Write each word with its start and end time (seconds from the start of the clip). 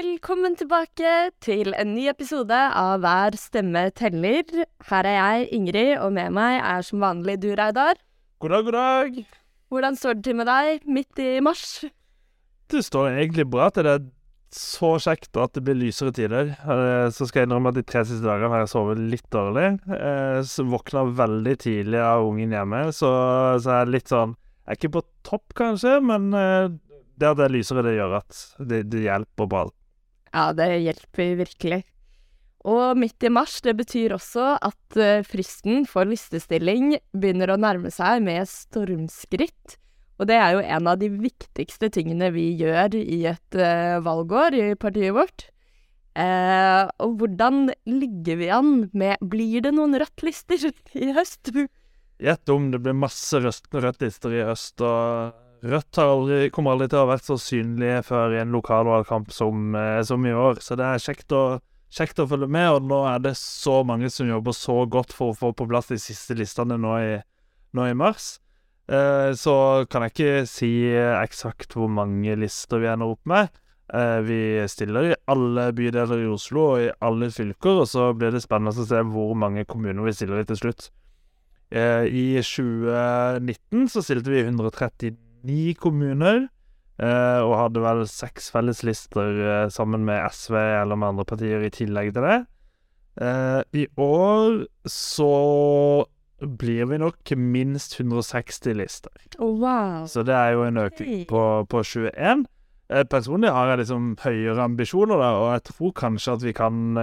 Velkommen 0.00 0.54
tilbake 0.56 1.10
til 1.44 1.74
en 1.76 1.90
ny 1.92 2.06
episode 2.08 2.56
av 2.56 3.02
Hver 3.02 3.34
stemme 3.36 3.82
teller. 3.92 4.46
Her 4.88 5.04
er 5.08 5.16
jeg, 5.16 5.48
Ingrid, 5.58 5.90
og 6.00 6.14
med 6.16 6.30
meg 6.32 6.54
er 6.56 6.84
som 6.86 7.02
vanlig 7.04 7.34
du, 7.42 7.50
Reidar. 7.58 7.98
God 8.40 8.54
dag, 8.54 8.64
god 8.64 8.76
dag. 8.78 9.18
Hvordan 9.68 9.98
står 10.00 10.16
det 10.16 10.24
til 10.24 10.38
med 10.38 10.48
deg 10.48 10.86
midt 10.88 11.20
i 11.20 11.26
mars? 11.44 11.64
Det 12.72 12.80
står 12.86 13.10
egentlig 13.10 13.44
bra 13.52 13.66
til. 13.74 13.90
Det 13.90 13.96
er 13.98 14.06
så 14.56 14.94
kjekt 15.04 15.36
at 15.42 15.58
det 15.58 15.64
blir 15.66 15.76
lysere 15.82 16.14
tider. 16.16 16.54
Eh, 16.56 17.10
Så 17.12 17.28
skal 17.28 17.42
jeg 17.42 17.50
innrømme 17.50 17.74
at 17.74 17.80
de 17.82 17.84
tre 17.90 18.04
siste 18.08 18.24
dagene 18.24 18.48
har 18.54 18.64
jeg 18.64 18.72
sovet 18.72 19.02
litt 19.02 19.28
dårlig. 19.34 19.66
Eh, 19.98 20.38
Så 20.48 20.64
våkna 20.70 21.02
veldig 21.18 21.58
tidlig 21.66 22.00
av 22.00 22.24
ungen 22.30 22.56
hjemme, 22.56 22.86
så, 22.96 23.10
så 23.60 23.82
er 23.82 23.92
litt 23.98 24.08
sånn 24.08 24.32
Jeg 24.64 24.78
er 24.78 24.80
ikke 24.80 24.94
på 24.96 25.04
topp, 25.28 25.52
kanskje, 25.60 25.98
men 26.00 26.32
eh, 26.32 26.70
det 27.20 27.28
at 27.34 27.36
det 27.42 27.50
er 27.50 27.54
lysere, 27.58 27.84
det 27.84 27.98
gjør 27.98 28.16
at 28.22 28.40
det, 28.64 28.80
det 28.88 29.04
hjelper 29.04 29.44
på 29.50 29.60
alt. 29.60 29.76
Ja, 30.30 30.50
det 30.54 30.68
hjelper 30.84 31.34
virkelig. 31.40 31.82
Og 32.68 32.98
midt 33.00 33.24
i 33.24 33.30
mars, 33.32 33.56
det 33.64 33.72
betyr 33.78 34.12
også 34.14 34.52
at 34.60 34.98
eh, 35.00 35.24
fristen 35.24 35.86
for 35.88 36.08
listestilling 36.08 36.98
begynner 37.16 37.54
å 37.54 37.60
nærme 37.60 37.92
seg 37.94 38.20
med 38.26 38.44
stormskritt. 38.50 39.78
Og 40.20 40.28
det 40.28 40.36
er 40.36 40.52
jo 40.52 40.60
en 40.60 40.90
av 40.90 41.00
de 41.00 41.08
viktigste 41.08 41.88
tingene 41.94 42.28
vi 42.34 42.50
gjør 42.60 42.98
i 43.00 43.22
et 43.30 43.56
uh, 43.56 44.02
valgår 44.04 44.58
i 44.58 44.66
partiet 44.76 45.16
vårt. 45.16 45.46
Eh, 46.20 46.84
og 47.00 47.20
hvordan 47.22 47.70
ligger 47.88 48.40
vi 48.40 48.48
an 48.52 48.72
med 48.92 49.22
Blir 49.22 49.62
det 49.64 49.70
noen 49.72 49.94
rødt-lister 50.02 50.66
i 51.06 51.12
høst? 51.16 51.52
Gjett 52.20 52.52
om 52.52 52.68
det 52.74 52.82
blir 52.84 52.98
masse 52.98 53.40
rødt-lister 53.40 54.34
i 54.36 54.44
høst, 54.44 54.84
og 54.84 55.32
Rødt 55.60 55.98
aldri, 56.00 56.48
kommer 56.54 56.72
aldri 56.72 56.88
til 56.88 57.00
å 57.00 57.04
ha 57.04 57.10
vært 57.12 57.26
så 57.28 57.36
synlige 57.40 58.00
før 58.08 58.32
i 58.32 58.40
en 58.40 58.54
lokalvalgkamp 58.54 59.32
som, 59.34 59.74
eh, 59.76 60.00
som 60.08 60.24
i 60.24 60.32
år. 60.32 60.60
Så 60.64 60.76
det 60.80 60.86
er 60.86 61.02
kjekt 61.04 61.34
å, 61.36 61.60
kjekt 61.92 62.22
å, 62.22 62.28
følge 62.30 62.48
med, 62.48 62.68
og 62.78 62.86
nå 62.88 63.00
er 63.10 63.18
det 63.20 63.34
så 63.36 63.82
mange 63.84 64.08
som 64.08 64.30
jobber 64.30 64.56
så 64.56 64.86
godt 64.88 65.12
for 65.12 65.34
å 65.34 65.36
få 65.36 65.52
på 65.52 65.68
plass 65.68 65.92
de 65.92 65.98
siste 66.00 66.36
listene 66.38 66.80
nå 66.80 66.94
i, 67.04 67.18
nå 67.76 67.88
i 67.90 67.94
mars. 67.94 68.38
Eh, 68.88 69.36
så 69.36 69.84
kan 69.90 70.06
jeg 70.06 70.14
ikke 70.14 70.46
si 70.48 70.72
eksakt 70.96 71.76
hvor 71.76 71.92
mange 71.92 72.38
lister 72.40 72.80
vi 72.80 72.88
ender 72.88 73.12
opp 73.12 73.28
med. 73.28 73.52
Eh, 73.92 74.20
vi 74.24 74.40
stiller 74.70 75.10
i 75.10 75.16
alle 75.28 75.70
bydeler 75.76 76.24
i 76.24 76.30
Oslo 76.30 76.66
og 76.72 76.84
i 76.86 76.90
alle 77.04 77.28
fylker, 77.34 77.82
og 77.82 77.88
så 77.90 78.10
blir 78.16 78.32
det 78.32 78.42
spennende 78.44 78.72
å 78.72 78.86
se 78.86 79.02
hvor 79.12 79.34
mange 79.36 79.66
kommuner 79.68 80.06
vi 80.06 80.14
stiller 80.16 80.40
i 80.40 80.48
til 80.48 80.60
slutt. 80.62 80.88
Eh, 81.70 82.06
I 82.06 82.26
2019 82.42 83.90
så 83.90 84.02
stilte 84.02 84.32
vi 84.32 84.46
139 84.46 85.29
ni 85.46 85.74
kommuner. 85.74 86.48
Uh, 87.00 87.40
og 87.46 87.54
hadde 87.56 87.80
vel 87.80 88.02
seks 88.10 88.50
felleslister 88.52 89.38
uh, 89.40 89.68
sammen 89.72 90.02
med 90.04 90.20
SV 90.36 90.52
eller 90.52 90.98
med 91.00 91.14
andre 91.14 91.24
partier 91.24 91.62
i 91.64 91.70
tillegg 91.72 92.12
til 92.12 92.26
det. 92.26 92.40
Uh, 93.16 93.62
I 93.72 93.86
år 93.96 94.66
så 94.84 95.30
blir 96.60 96.90
vi 96.90 96.98
nok 97.00 97.32
minst 97.40 97.96
160 97.96 98.76
lister. 98.76 99.16
Oh, 99.38 99.56
wow. 99.62 100.04
Så 100.04 100.26
det 100.28 100.36
er 100.36 100.52
jo 100.58 100.66
en 100.66 100.82
økning 100.82 101.24
på, 101.28 101.40
på, 101.72 101.82
21. 101.84 102.44
personlig 103.08 103.52
har 103.52 103.72
jeg 103.72 103.82
liksom 103.82 104.14
høyere 104.20 104.64
ambisjoner, 104.64 105.20
da, 105.20 105.32
og 105.40 105.50
jeg 105.54 105.66
tror 105.70 105.96
kanskje 106.00 106.36
at 106.36 106.46
vi 106.48 106.54
kan 106.56 106.96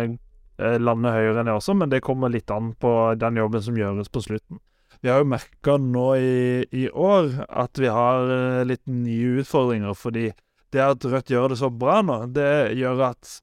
lande 0.58 1.14
høyere 1.14 1.42
enn 1.42 1.50
det 1.50 1.54
også, 1.54 1.76
men 1.78 1.94
det 1.94 2.02
kommer 2.06 2.34
litt 2.34 2.50
an 2.54 2.72
på 2.82 2.94
den 3.22 3.38
jobben 3.38 3.62
som 3.62 3.78
gjøres 3.78 4.10
på 4.10 4.26
slutten. 4.26 4.58
Vi 5.02 5.12
har 5.12 5.22
jo 5.22 5.30
merka 5.30 5.78
nå 5.82 6.08
i, 6.18 6.66
i 6.74 6.88
år 6.90 7.30
at 7.48 7.80
vi 7.82 7.90
har 7.92 8.32
eh, 8.34 8.64
litt 8.68 8.86
nye 8.90 9.44
utfordringer, 9.44 9.94
fordi 9.98 10.32
det 10.76 10.84
at 10.84 11.06
Rødt 11.08 11.32
gjør 11.32 11.54
det 11.54 11.60
så 11.62 11.70
bra 11.72 12.00
nå, 12.06 12.18
det 12.36 12.74
gjør 12.78 13.04
at 13.12 13.36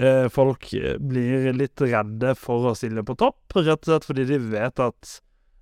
eh, 0.00 0.26
folk 0.32 0.70
eh, 0.74 0.96
blir 0.98 1.52
litt 1.56 1.80
redde 1.84 2.34
for 2.38 2.70
å 2.70 2.74
stille 2.78 3.04
på 3.06 3.16
topp, 3.20 3.58
rett 3.58 3.84
og 3.84 3.92
slett 3.92 4.08
fordi 4.08 4.26
de 4.30 4.40
vet 4.54 4.82
at 4.82 5.12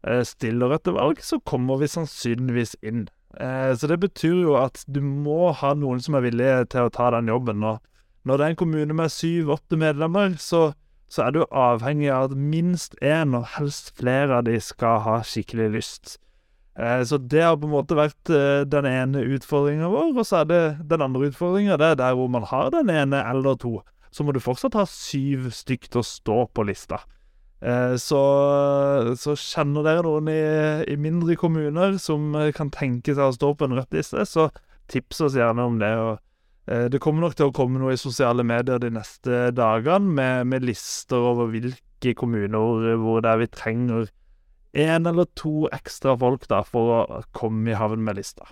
eh, 0.06 0.22
stiller 0.28 0.72
Rødt 0.72 0.86
til 0.88 0.96
valg, 0.98 1.20
så 1.24 1.40
kommer 1.44 1.82
vi 1.82 1.90
sannsynligvis 1.90 2.78
inn. 2.86 3.06
Eh, 3.40 3.72
så 3.76 3.90
det 3.90 3.98
betyr 4.04 4.44
jo 4.46 4.56
at 4.60 4.84
du 4.86 5.02
må 5.02 5.50
ha 5.56 5.74
noen 5.78 6.02
som 6.02 6.16
er 6.16 6.28
villige 6.28 6.70
til 6.74 6.86
å 6.86 6.94
ta 6.94 7.10
den 7.16 7.30
jobben. 7.32 7.64
Og 7.66 7.82
når 8.24 8.38
det 8.38 8.46
er 8.46 8.54
en 8.54 8.62
kommune 8.62 8.96
med 8.96 9.12
syv-åtte 9.12 9.78
medlemmer, 9.80 10.38
så, 10.40 10.70
så 11.14 11.28
er 11.28 11.34
du 11.34 11.44
avhengig 11.54 12.08
av 12.10 12.32
at 12.32 12.38
minst 12.38 12.96
én, 12.98 13.36
og 13.38 13.46
helst 13.54 13.92
flere 14.00 14.40
av 14.40 14.46
de, 14.48 14.58
skal 14.62 15.02
ha 15.04 15.20
skikkelig 15.22 15.68
lyst. 15.76 16.16
Eh, 16.74 17.04
så 17.06 17.20
det 17.22 17.42
har 17.44 17.58
på 17.60 17.68
en 17.68 17.74
måte 17.76 17.98
vært 17.98 18.32
eh, 18.34 18.64
den 18.66 18.88
ene 18.90 19.22
utfordringa 19.36 19.90
vår, 19.92 20.10
og 20.10 20.26
så 20.26 20.40
er 20.42 20.50
det 20.50 20.62
den 20.90 21.04
andre 21.06 21.30
utfordringa. 21.30 21.78
Det 21.78 21.92
er 21.92 22.00
der 22.02 22.18
hvor 22.18 22.32
man 22.34 22.46
har 22.50 22.72
den 22.74 22.90
ene 22.90 23.22
eller 23.30 23.58
to. 23.62 23.78
Så 24.14 24.26
må 24.26 24.34
du 24.34 24.42
fortsatt 24.42 24.74
ha 24.78 24.86
syv 24.90 25.52
stykk 25.54 25.88
til 25.92 26.02
å 26.02 26.08
stå 26.08 26.38
på 26.54 26.66
lista. 26.66 27.04
Eh, 27.62 27.94
så, 28.02 28.24
så 29.18 29.38
kjenner 29.38 29.86
dere 29.86 30.02
noen 30.06 30.34
i, 30.34 30.42
i 30.90 30.98
mindre 30.98 31.38
kommuner 31.38 31.94
som 32.02 32.34
kan 32.58 32.74
tenke 32.74 33.14
seg 33.14 33.30
å 33.30 33.38
stå 33.38 33.54
på 33.54 33.68
en 33.68 33.78
rødt 33.78 33.94
liste, 33.94 34.26
så 34.26 34.50
tips 34.90 35.22
oss 35.28 35.38
gjerne 35.38 35.70
om 35.70 35.78
det. 35.78 35.94
og 35.94 36.18
Det 36.64 36.96
kommer 37.02 37.26
nok 37.26 37.34
til 37.36 37.50
å 37.50 37.52
komme 37.52 37.76
noe 37.76 37.92
i 37.92 38.00
sosiale 38.00 38.40
medier 38.46 38.78
de 38.80 38.88
neste 38.94 39.50
dagene 39.52 40.14
med, 40.16 40.46
med 40.48 40.64
lister 40.64 41.20
over 41.20 41.50
hvilke 41.52 42.14
kommuner 42.16 42.96
hvor 43.02 43.20
det 43.20 43.32
er 43.34 43.42
vi 43.42 43.48
trenger 43.52 44.06
én 44.74 45.06
eller 45.06 45.28
to 45.38 45.68
ekstra 45.72 46.16
folk 46.18 46.46
da 46.50 46.62
for 46.66 46.92
å 46.92 47.22
komme 47.36 47.70
i 47.70 47.78
havn 47.78 48.02
med 48.04 48.18
lista. 48.18 48.48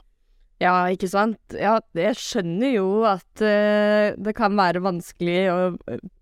Ja, 0.62 0.86
ikke 0.94 1.10
sant? 1.10 1.40
Ja, 1.58 1.80
jeg 1.98 2.18
skjønner 2.20 2.70
jo 2.70 2.88
at 3.08 3.42
uh, 3.42 4.14
det 4.14 4.34
kan 4.38 4.54
være 4.58 4.84
vanskelig 4.84 5.40
å, 5.50 5.56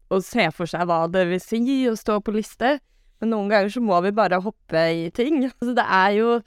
å 0.09 0.21
se 0.25 0.47
for 0.57 0.71
seg 0.71 0.87
hva 0.89 1.03
det 1.13 1.27
vil 1.29 1.43
si 1.45 1.61
å 1.91 1.97
stå 1.99 2.21
på 2.25 2.33
liste, 2.39 2.79
men 3.21 3.35
noen 3.35 3.51
ganger 3.53 3.75
så 3.75 3.85
må 3.85 4.01
vi 4.07 4.15
bare 4.17 4.41
hoppe 4.41 4.87
i 4.97 5.11
ting. 5.13 5.43
Altså, 5.51 5.75
det 5.77 5.85
er 5.85 6.15
jo 6.17 6.39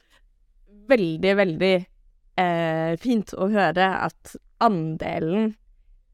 veldig, 0.89 1.35
veldig 1.37 1.75
eh, 2.39 2.93
fint 3.01 3.33
å 3.35 3.49
høre 3.53 3.89
at 4.07 4.35
andelen 4.63 5.53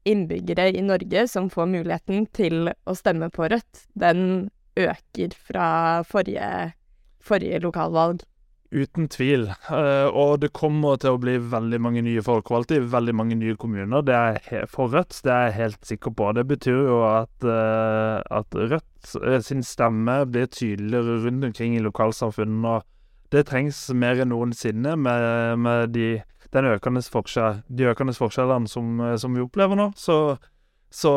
innbyggere 0.08 0.70
i 0.72 0.82
Norge 0.84 1.26
som 1.28 1.50
får 1.52 1.68
muligheten 1.70 2.26
til 2.36 2.70
å 2.70 2.96
stemme 2.96 3.30
på 3.32 3.50
Rødt, 3.52 3.86
den 3.98 4.50
øker 4.80 5.36
fra 5.36 5.68
forrige, 6.08 6.72
forrige 7.20 7.60
lokalvalg. 7.64 8.24
Uten 8.70 9.08
tvil. 9.10 9.48
Eh, 9.50 10.08
og 10.14 10.36
det 10.44 10.52
kommer 10.54 10.98
til 11.02 11.16
å 11.16 11.20
bli 11.20 11.34
veldig 11.42 11.80
mange 11.82 12.04
nye 12.06 12.22
folkevalgte 12.22 12.78
i 12.78 12.84
veldig 12.92 13.14
mange 13.18 13.38
nye 13.38 13.56
kommuner. 13.58 14.04
Det 14.06 14.14
er 14.14 14.68
for 14.70 14.92
Rødt, 14.94 15.16
det 15.26 15.32
er 15.34 15.48
jeg 15.48 15.56
helt 15.56 15.88
sikker 15.88 16.14
på. 16.14 16.30
Det 16.38 16.44
betyr 16.46 16.78
jo 16.86 17.00
at, 17.08 17.34
eh, 17.42 18.20
at 18.38 18.54
Rødt 18.54 19.16
eh, 19.24 19.40
sin 19.42 19.66
stemme 19.66 20.20
blir 20.30 20.46
tydeligere 20.54 21.18
rundt 21.24 21.50
omkring 21.50 21.74
i 21.74 21.82
lokalsamfunnene. 21.82 22.76
Og 22.76 22.86
det 23.30 23.46
trengs 23.48 23.78
mer 23.94 24.20
enn 24.22 24.32
noensinne 24.32 24.96
med, 24.98 25.58
med 25.62 25.92
de, 25.94 26.22
økende 26.50 27.02
forskjell, 27.02 27.60
de 27.68 27.90
økende 27.92 28.14
forskjellene 28.16 28.70
som, 28.70 29.02
som 29.20 29.36
vi 29.36 29.44
opplever 29.44 29.78
nå. 29.78 29.90
Så, 29.96 30.36
så 30.90 31.12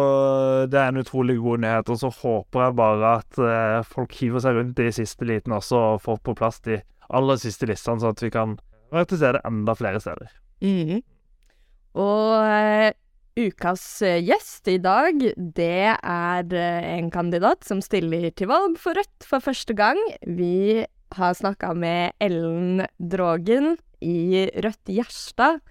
det 0.70 0.80
er 0.80 0.92
en 0.92 1.02
utrolig 1.02 1.40
god 1.42 1.64
nyhet. 1.66 1.90
Og 1.90 2.02
så 2.04 2.12
håper 2.14 2.68
jeg 2.68 2.78
bare 2.78 3.14
at 3.22 3.42
eh, 3.42 3.80
folk 3.90 4.14
hiver 4.20 4.46
seg 4.46 4.60
rundt 4.60 4.84
i 4.84 4.92
siste 4.94 5.26
liten 5.26 5.56
også 5.58 5.82
og 5.96 6.04
får 6.06 6.22
på 6.28 6.38
plass 6.38 6.62
de 6.68 6.82
aller 7.14 7.42
siste 7.42 7.68
listene, 7.70 8.02
sånn 8.02 8.14
at 8.14 8.24
vi 8.24 8.32
kan 8.34 8.58
være 8.94 9.10
til 9.12 9.22
stede 9.22 9.42
enda 9.48 9.76
flere 9.78 10.02
steder. 10.04 10.36
Og 11.94 12.30
eh, 12.42 12.94
ukas 13.38 13.84
eh, 14.06 14.22
gjest 14.24 14.70
i 14.72 14.80
dag, 14.82 15.20
det 15.38 15.94
er 15.94 16.56
eh, 16.58 16.90
en 16.98 17.10
kandidat 17.14 17.66
som 17.68 17.82
stiller 17.86 18.30
til 18.38 18.50
valg 18.52 18.78
for 18.82 18.98
Rødt 18.98 19.28
for 19.28 19.44
første 19.44 19.76
gang. 19.78 20.00
Vi 20.26 20.86
har 21.18 21.36
snakka 21.38 21.74
med 21.78 22.14
Ellen 22.24 22.84
Drogen 22.98 23.76
i 24.04 24.48
Rødt 24.64 24.92
Gjerstad. 24.92 25.62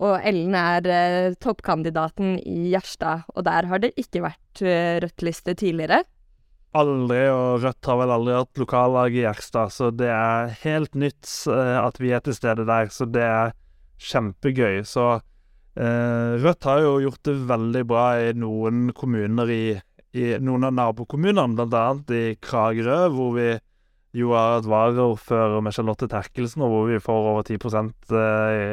Og 0.00 0.16
Ellen 0.24 0.54
er 0.56 0.86
eh, 0.88 1.34
toppkandidaten 1.42 2.38
i 2.40 2.70
Gjerstad, 2.72 3.26
og 3.34 3.44
der 3.44 3.68
har 3.68 3.82
det 3.82 3.92
ikke 4.00 4.24
vært 4.24 4.62
eh, 4.64 4.96
Rødt-liste 5.04 5.54
tidligere. 5.60 6.04
Aldri, 6.78 7.24
og 7.34 7.64
Rødt 7.64 7.88
har 7.90 7.98
vel 7.98 8.12
aldri 8.14 8.36
hatt 8.36 8.60
lokallag 8.62 9.16
i 9.16 9.24
Gjerstad, 9.24 9.72
så 9.74 9.90
det 9.90 10.08
er 10.14 10.54
helt 10.62 10.94
nytt 10.94 11.26
eh, 11.50 11.76
at 11.82 11.98
vi 12.00 12.14
er 12.14 12.22
til 12.24 12.36
stede 12.36 12.64
der. 12.68 12.88
Så 12.94 13.08
det 13.10 13.26
er 13.26 13.52
kjempegøy. 14.00 14.80
Så 14.88 15.06
eh, 15.18 16.38
Rødt 16.40 16.68
har 16.70 16.84
jo 16.86 16.98
gjort 17.04 17.24
det 17.26 17.36
veldig 17.50 17.84
bra 17.90 18.04
i 18.22 18.30
noen 18.38 18.94
kommuner 18.96 19.50
i, 19.52 19.64
i 20.16 20.30
noen 20.40 20.68
av 20.70 20.76
nabokommunene, 20.78 21.66
annet 21.66 22.14
i 22.14 22.24
Kragerø, 22.40 23.02
hvor 23.18 23.34
vi 23.36 23.50
jo 24.16 24.32
er 24.34 24.56
et 24.58 24.66
varaordfører 24.66 25.60
med 25.62 25.74
Charlotte 25.76 26.08
Terkelsen, 26.10 26.64
og 26.66 26.72
hvor 26.72 26.88
vi 26.88 26.98
får 27.02 27.28
over 27.30 27.44
10 27.46 27.54
eh, 27.54 27.60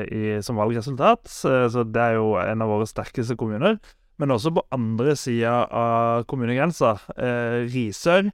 i, 0.09 0.21
som 0.41 0.57
valgresultat. 0.57 1.29
Så, 1.29 1.69
så 1.69 1.85
det 1.85 2.01
er 2.01 2.17
jo 2.17 2.33
en 2.41 2.65
av 2.65 2.73
våre 2.73 2.87
sterkeste 2.89 3.37
kommuner. 3.37 3.77
Men 4.17 4.33
også 4.33 4.49
på 4.55 4.65
andre 4.73 5.13
sida 5.15 5.67
av 5.69 6.25
kommunegrensa, 6.25 6.95
eh, 7.21 7.69
Risør, 7.69 8.31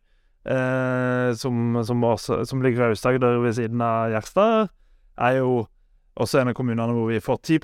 eh, 0.47 1.35
som, 1.35 1.83
som, 1.83 2.03
også, 2.07 2.45
som 2.47 2.63
ligger 2.63 2.87
Aust-Agder 2.87 3.41
ved 3.43 3.53
siden 3.59 3.83
av 3.83 4.07
Gjerstad, 4.13 4.71
er 5.19 5.41
jo 5.41 5.67
også 6.15 6.39
en 6.39 6.53
av 6.53 6.55
kommunene 6.55 6.95
hvor 6.95 7.11
vi 7.11 7.19
får 7.19 7.37
10 7.43 7.59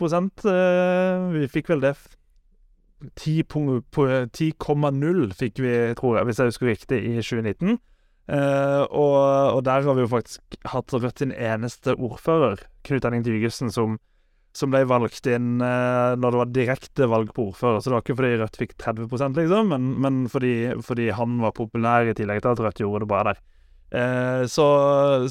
eh, 0.51 1.31
Vi 1.31 1.47
fikk 1.47 1.71
vel 1.71 1.87
det 1.87 1.95
10,0 3.15 5.31
fikk 5.39 5.63
vi, 5.63 5.95
tror 5.95 6.17
jeg, 6.17 6.25
hvis 6.27 6.39
jeg 6.39 6.51
husker 6.51 6.67
riktig, 6.67 6.99
i 6.99 7.23
2019. 7.23 7.79
Uh, 8.29 8.85
og, 8.93 9.15
og, 9.55 9.63
der 9.65 9.81
har 9.87 9.95
vi 9.97 10.03
jo 10.03 10.11
faktisk 10.11 10.59
hatt 10.69 10.93
Rødt 10.93 11.23
sin 11.23 11.31
eneste 11.33 11.95
ordfører, 11.97 12.61
Knut 12.85 13.07
Henning 13.07 13.23
Dygesen, 13.25 13.71
som, 13.73 13.95
som, 14.53 14.69
ble 14.69 14.83
valgt 14.85 15.25
inn 15.25 15.57
uh, 15.63 16.13
når 16.13 16.35
det 16.35 16.41
var 16.43 16.51
direkte 16.53 17.07
valg 17.09 17.31
på 17.33 17.47
ordfører. 17.49 17.81
Så 17.81 17.89
det 17.89 17.95
var 17.97 18.05
ikke 18.05 18.17
fordi 18.19 18.35
Rødt 18.43 18.59
fikk 18.61 18.75
30 18.85 19.09
liksom, 19.39 19.73
men, 19.73 19.89
men 20.05 20.21
fordi, 20.29 20.53
fordi, 20.85 21.09
han 21.17 21.39
var 21.41 21.57
populær, 21.57 22.05
i 22.05 22.13
tillegg 22.17 22.43
til 22.45 22.53
at 22.53 22.63
Rødt 22.67 22.83
gjorde 22.83 23.07
det 23.07 23.09
bra 23.15 23.23
der. 23.31 23.41
Uh, 23.89 24.45
så, 24.45 24.69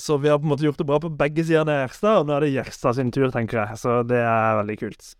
så, 0.03 0.19
vi 0.19 0.33
har 0.33 0.43
på 0.43 0.49
en 0.49 0.57
måte 0.57 0.67
gjort 0.67 0.83
det 0.83 0.91
bra 0.91 0.99
på 0.99 1.15
begge 1.15 1.47
sider 1.47 1.63
av 1.63 1.85
Gjerstad, 1.85 2.19
og 2.19 2.27
nå 2.27 2.35
er 2.35 2.49
det 2.49 2.53
Gjerstad 2.57 2.99
sin 2.99 3.15
tur, 3.15 3.31
tenker 3.31 3.63
jeg. 3.63 3.79
Så 3.79 4.03
det 4.11 4.25
er 4.27 4.59
veldig 4.65 4.81
kult. 4.83 5.15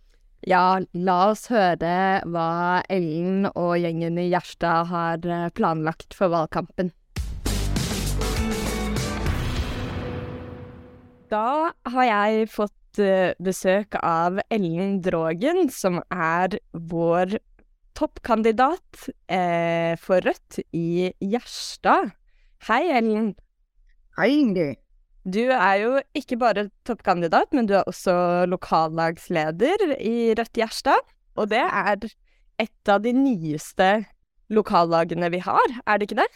Ja, 0.47 0.79
la 0.95 1.17
oss 1.31 1.47
høre 1.51 2.19
hva 2.27 2.51
Ellen 2.91 3.47
og 3.53 3.73
gjengen 3.79 4.19
i 4.19 4.29
Gjerstad 4.33 4.91
har 4.91 5.23
planlagt 5.55 6.15
for 6.15 6.31
valgkampen. 6.31 6.91
Da 11.29 11.71
har 11.93 12.05
jeg 12.07 12.49
fått 12.49 13.01
uh, 13.03 13.35
besøk 13.43 13.93
av 14.01 14.39
Ellen 14.49 14.97
Drogen, 15.05 15.67
som 15.69 15.99
er 16.09 16.57
vår 16.73 17.37
toppkandidat 17.99 19.09
eh, 19.27 19.93
for 19.99 20.23
Rødt 20.23 20.61
i 20.71 21.11
Gjerstad. 21.19 22.13
Hei, 22.69 22.85
Ellen. 22.95 23.33
Hei, 24.15 24.29
Ingrid. 24.39 24.79
Du 25.27 25.41
er 25.51 25.75
jo 25.81 25.91
ikke 26.15 26.37
bare 26.39 26.69
toppkandidat, 26.87 27.51
men 27.53 27.67
du 27.67 27.75
er 27.75 27.89
også 27.89 28.47
lokallagsleder 28.47 29.97
i 29.99 30.31
Rødt 30.39 30.61
Gjerstad. 30.61 31.11
Og 31.35 31.51
det 31.51 31.61
er 31.65 32.07
et 32.59 32.91
av 32.93 33.03
de 33.03 33.13
nyeste 33.13 33.89
lokallagene 34.49 35.29
vi 35.35 35.43
har, 35.43 35.75
er 35.85 35.99
det 35.99 36.07
ikke 36.07 36.21
det? 36.23 36.31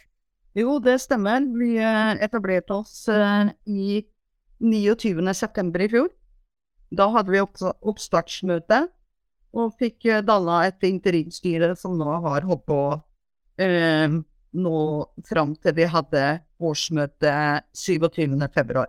Jo, 0.60 0.78
det 0.84 1.00
stemmer. 1.01 1.48
Vi 1.57 1.78
eh, 1.80 2.19
etablerte 2.28 2.75
oss 2.84 3.07
i 3.07 4.04
29.9. 4.61 5.81
i 5.85 5.89
fjor. 5.91 6.11
Da 6.94 7.07
hadde 7.15 7.33
vi 7.33 7.41
oppstartsmøte 7.41 8.83
og 9.53 9.73
fikk 9.79 10.09
eh, 10.09 10.23
danna 10.25 10.63
et 10.67 10.85
interimstyre 10.88 11.73
som 11.79 11.97
nå 11.97 12.19
har 12.25 12.45
holdt 12.47 12.65
på 12.69 12.79
eh, 13.61 14.13
nå 14.53 14.77
fram 15.25 15.55
til 15.57 15.77
vi 15.77 15.89
hadde 15.89 16.23
årsmøte 16.63 17.35
27.2. 17.77 18.85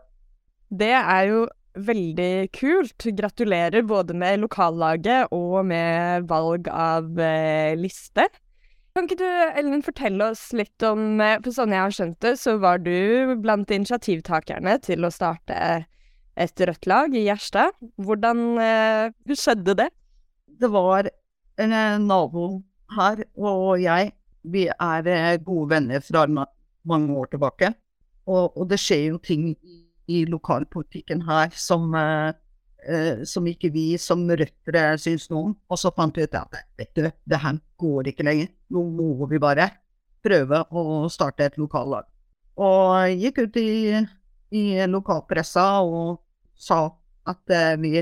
Det 0.74 0.94
er 0.94 1.28
jo 1.30 1.44
veldig 1.74 2.48
kult. 2.54 3.06
Gratulerer 3.18 3.84
både 3.86 4.14
med 4.16 4.42
lokallaget 4.44 5.32
og 5.34 5.64
med 5.66 6.28
valg 6.30 6.68
av 6.70 7.08
eh, 7.18 7.74
liste. 7.78 8.28
Kan 8.94 9.08
ikke 9.08 9.18
du, 9.18 9.30
Ellen, 9.58 9.80
fortelle 9.82 10.28
oss 10.30 10.52
litt 10.54 10.84
om 10.86 11.18
eh, 11.18 11.40
For 11.42 11.50
sånn 11.56 11.72
jeg 11.74 11.82
har 11.82 11.94
skjønt 11.96 12.20
det, 12.22 12.36
så 12.38 12.54
var 12.62 12.78
du 12.78 13.34
blant 13.42 13.72
initiativtakerne 13.74 14.76
til 14.86 15.02
å 15.02 15.10
starte 15.10 15.56
et 16.38 16.62
rødt 16.62 16.86
lag 16.86 17.14
i 17.14 17.24
Gjerstad. 17.26 17.74
Hvordan 17.98 18.44
eh, 18.62 19.34
skjedde 19.34 19.74
det? 19.82 19.88
Det 20.46 20.70
var 20.70 21.10
en 21.58 21.74
eh, 21.74 21.96
nabo 22.02 22.62
her 22.94 23.24
og 23.34 23.82
jeg. 23.82 24.12
Vi 24.46 24.68
er 24.70 25.42
gode 25.42 25.70
venner 25.74 26.04
fra 26.04 26.28
mange 26.30 27.18
år 27.18 27.32
tilbake. 27.34 27.72
Og, 28.30 28.54
og 28.54 28.70
det 28.70 28.78
skjer 28.78 29.08
jo 29.08 29.18
ting 29.18 29.50
i 30.06 30.22
lokalpolitikken 30.28 31.24
her 31.26 31.50
som 31.56 31.90
uh, 31.96 32.30
eh, 32.86 33.22
som 33.28 33.46
ikke 33.48 33.70
vi 33.74 33.86
som 34.00 34.22
røttere 34.28 34.84
syns 35.00 35.28
noe 35.32 35.50
om. 35.50 35.54
Og 35.70 35.80
så 35.80 35.92
fant 35.96 36.16
vi 36.16 36.26
ut 36.26 36.36
at 36.38 36.60
vet 36.78 36.92
du, 36.96 37.08
det 37.08 37.40
her 37.42 37.60
går 37.80 38.10
ikke 38.12 38.26
lenger. 38.26 38.50
Nå 38.72 38.84
må 38.94 39.28
vi 39.30 39.40
bare 39.42 39.70
prøve 40.24 40.62
å 40.70 41.04
starte 41.12 41.48
et 41.48 41.58
lokallag. 41.60 42.06
Og 42.60 43.10
gikk 43.18 43.44
ut 43.44 43.56
i, 43.60 44.00
i 44.54 44.64
lokalpressa 44.88 45.66
og 45.84 46.20
sa 46.54 46.86
at 47.28 47.52
eh, 47.52 47.74
vi, 47.80 47.98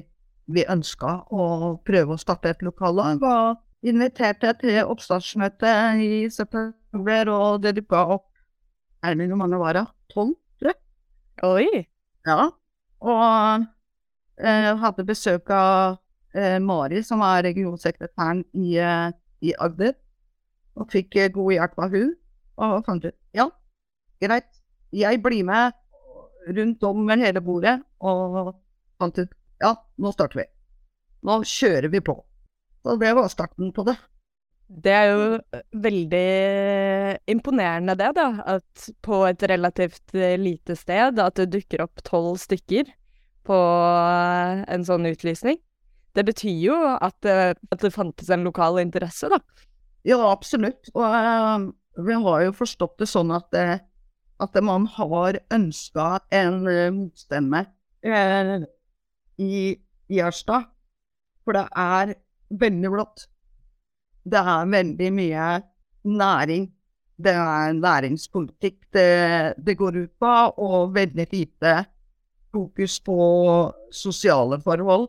vi 0.53 0.67
ønska 0.69 1.23
å 1.33 1.77
prøve 1.87 2.17
å 2.17 2.21
starte 2.21 2.53
et 2.53 2.65
lokallag. 2.67 3.23
Og 3.23 3.89
inviterte 3.89 4.53
til 4.61 4.83
oppstartsmøte 4.87 5.73
i 6.03 6.27
september, 6.31 7.33
og 7.33 7.63
det 7.65 7.77
dukka 7.81 8.05
opp 8.19 8.29
Er 9.03 9.17
det 9.19 9.27
hvor 9.27 9.41
mange 9.41 9.59
var 9.59 9.75
det? 9.75 9.87
Tolv, 10.15 10.37
tror 10.61 10.71
jeg. 10.71 10.79
Oi! 11.43 11.87
Ja. 12.29 12.53
Og 13.03 13.65
eh, 14.41 14.71
hadde 14.81 15.05
besøk 15.07 15.51
av 15.55 15.99
eh, 16.35 16.59
Mari, 16.63 17.03
som 17.05 17.23
er 17.27 17.45
regionsekretæren 17.49 18.45
i, 18.55 18.77
eh, 18.81 19.11
i 19.43 19.55
Agder. 19.59 19.95
Og 20.79 20.89
fikk 20.93 21.19
god 21.35 21.53
hjelp 21.53 21.79
av 21.85 21.97
hun. 21.97 22.15
Og 22.63 22.79
fant 22.87 23.05
ut 23.05 23.17
ja, 23.37 23.49
greit, 24.23 24.49
jeg 24.93 25.21
blir 25.25 25.45
med 25.49 25.73
rundt 26.53 26.85
om 26.85 27.05
med 27.07 27.23
hele 27.25 27.43
bordet. 27.45 27.79
Og 28.01 28.55
fant 29.01 29.19
ut 29.19 29.33
ja, 29.63 29.77
nå 29.99 30.13
starter 30.15 30.43
vi. 30.43 30.47
Nå 31.23 31.43
kjører 31.47 31.93
vi 31.93 32.01
på. 32.03 32.17
Så 32.83 32.97
det 32.99 33.13
var 33.15 33.29
starten 33.31 33.71
på 33.75 33.85
det. 33.87 33.95
Det 34.73 34.93
er 34.97 35.11
jo 35.11 35.25
veldig 35.85 36.29
imponerende 37.31 37.95
det, 38.01 38.09
da. 38.17 38.27
At 38.57 38.89
på 39.05 39.21
et 39.29 39.45
relativt 39.53 40.17
lite 40.41 40.77
sted 40.79 41.21
at 41.21 41.39
det 41.39 41.51
dukker 41.53 41.85
opp 41.85 42.03
tolv 42.07 42.41
stykker 42.41 42.89
på 43.47 43.59
eh, 43.59 44.63
en 44.73 44.87
sånn 44.87 45.09
utlysning. 45.11 45.59
Det 46.13 46.25
betyr 46.29 46.59
jo 46.67 46.77
at 46.93 47.17
det, 47.25 47.37
at 47.73 47.85
det 47.85 47.93
fantes 47.95 48.29
en 48.33 48.45
lokal 48.47 48.81
interesse, 48.83 49.31
da. 49.33 49.39
Ja, 50.07 50.19
absolutt. 50.29 50.91
Og 50.97 51.07
uh, 51.07 51.71
vi 52.05 52.19
har 52.25 52.43
jo 52.47 52.55
forstått 52.57 52.99
det 53.01 53.09
sånn 53.09 53.33
at, 53.35 53.49
uh, 53.55 53.79
at 54.43 54.59
man 54.65 54.89
har 54.99 55.39
ønska 55.55 56.09
en 56.35 56.67
uh, 56.67 56.91
motstemme 56.95 57.65
i 59.41 59.63
Gjerstad. 60.13 60.69
For 61.47 61.57
det 61.57 61.65
er 61.79 62.15
veldig 62.61 62.93
blått. 62.93 63.27
Det 64.23 64.39
er 64.39 64.69
veldig 64.71 65.11
mye 65.15 65.47
næring. 66.05 66.69
Det 67.23 67.33
er 67.39 67.73
næringspolitikk 67.79 68.79
det, 68.95 69.55
det 69.63 69.79
går 69.79 70.03
ut 70.03 70.13
på, 70.19 70.35
og 70.59 70.95
veldig 70.97 71.27
lite 71.31 71.75
fokus 72.53 72.99
på 73.05 73.19
sosiale 73.91 74.61
forhold. 74.61 75.09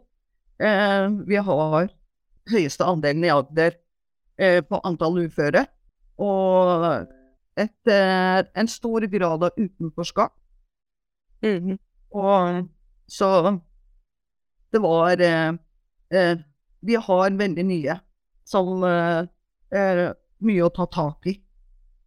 Eh, 0.59 1.09
vi 1.27 1.35
har 1.35 1.89
høyeste 2.51 2.87
andelen 2.87 3.25
i 3.25 3.31
Agder 3.33 3.75
eh, 4.39 4.61
på 4.65 4.79
antall 4.83 5.23
uføre. 5.25 5.65
Og 6.21 6.87
et, 7.59 7.91
eh, 7.91 8.39
en 8.55 8.69
stor 8.69 9.07
grad 9.11 9.43
av 9.43 9.59
utenforskap. 9.59 10.33
Mm. 11.43 11.77
Og 12.13 12.69
så 13.07 13.29
det 14.73 14.79
var 14.79 15.21
eh, 15.21 15.53
eh, 16.13 16.37
Vi 16.79 16.95
har 16.95 17.31
veldig 17.31 17.65
mye 17.65 17.99
som 18.43 18.83
er 18.83 19.27
eh, 19.71 20.09
mye 20.43 20.65
å 20.65 20.71
ta 20.73 20.87
tak 20.91 21.27
i. 21.29 21.37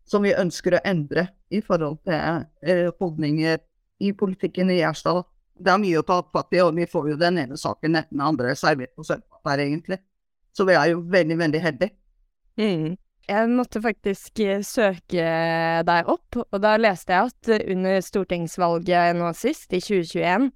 Som 0.07 0.27
vi 0.27 0.35
ønsker 0.37 0.77
å 0.77 0.83
endre 0.85 1.29
i 1.51 1.63
forhold 1.63 2.03
til 2.07 2.91
holdninger 3.01 3.59
i 4.03 4.13
politikken 4.17 4.71
i 4.71 4.81
Gjerstad. 4.81 5.25
Det 5.57 5.73
er 5.73 5.81
mye 5.81 6.03
å 6.03 6.05
ta 6.07 6.21
fatt 6.33 6.53
i, 6.53 6.61
og 6.61 6.77
vi 6.77 6.89
får 6.91 7.11
jo 7.13 7.17
den 7.21 7.41
ene 7.41 7.57
saken 7.61 7.97
etter 7.97 8.13
den 8.13 8.25
andre 8.25 8.53
servert 8.59 8.93
på 8.97 9.07
sølvfat 9.07 9.53
her, 9.53 9.65
egentlig. 9.65 10.01
Så 10.57 10.67
vi 10.69 10.77
er 10.77 10.93
jo 10.93 11.03
veldig, 11.13 11.39
veldig 11.41 11.63
heldige. 11.65 11.97
Mm. 12.61 12.97
Jeg 13.27 13.49
måtte 13.51 13.83
faktisk 13.83 14.39
eh, 14.45 14.61
søke 14.63 15.31
deg 15.89 16.11
opp, 16.13 16.37
og 16.45 16.61
da 16.63 16.77
leste 16.79 17.17
jeg 17.17 17.33
at 17.33 17.73
under 17.73 18.05
stortingsvalget 18.05 19.17
nå 19.19 19.33
sist, 19.35 19.73
i 19.73 19.81
2021, 19.83 20.53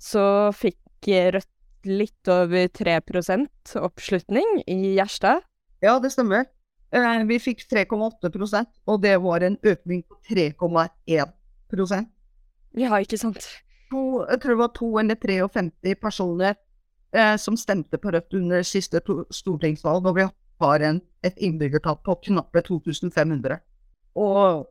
så 0.00 0.24
fikk 0.56 0.80
Rødt 1.04 1.50
litt 1.84 2.28
over 2.32 2.68
3% 2.72 3.74
oppslutning 3.76 4.62
i 4.72 4.94
Gjerstad. 4.94 5.42
Ja, 5.84 5.98
det 6.00 6.14
stemmer. 6.14 6.46
Eh, 6.94 7.24
vi 7.28 7.36
fikk 7.42 7.66
3,8% 7.68 8.70
og 8.88 9.02
det 9.02 9.18
var 9.20 9.44
en 9.44 9.58
økning 9.60 10.00
på 10.08 10.16
3,1 10.30 11.34
ja, 12.78 12.98
ikke 12.98 13.18
sant. 13.20 13.46
To, 13.92 14.24
jeg 14.28 14.40
tror 14.42 14.54
det 14.54 14.60
var 14.62 14.72
to 14.74 14.88
eller 14.98 15.18
53 15.20 15.94
personer 16.00 16.54
eh, 17.14 17.36
som 17.38 17.56
stemte 17.56 17.98
på 18.00 18.10
Rødt 18.14 18.34
under 18.34 18.62
siste 18.66 19.02
stortingsvalg, 19.30 20.06
og 20.06 20.16
vi 20.16 20.26
har 20.64 20.86
en, 20.88 21.00
et 21.22 21.38
innbyggertall 21.38 22.00
på 22.04 22.18
knappe 22.28 22.62
2500. 22.66 23.60
Og 24.14 24.66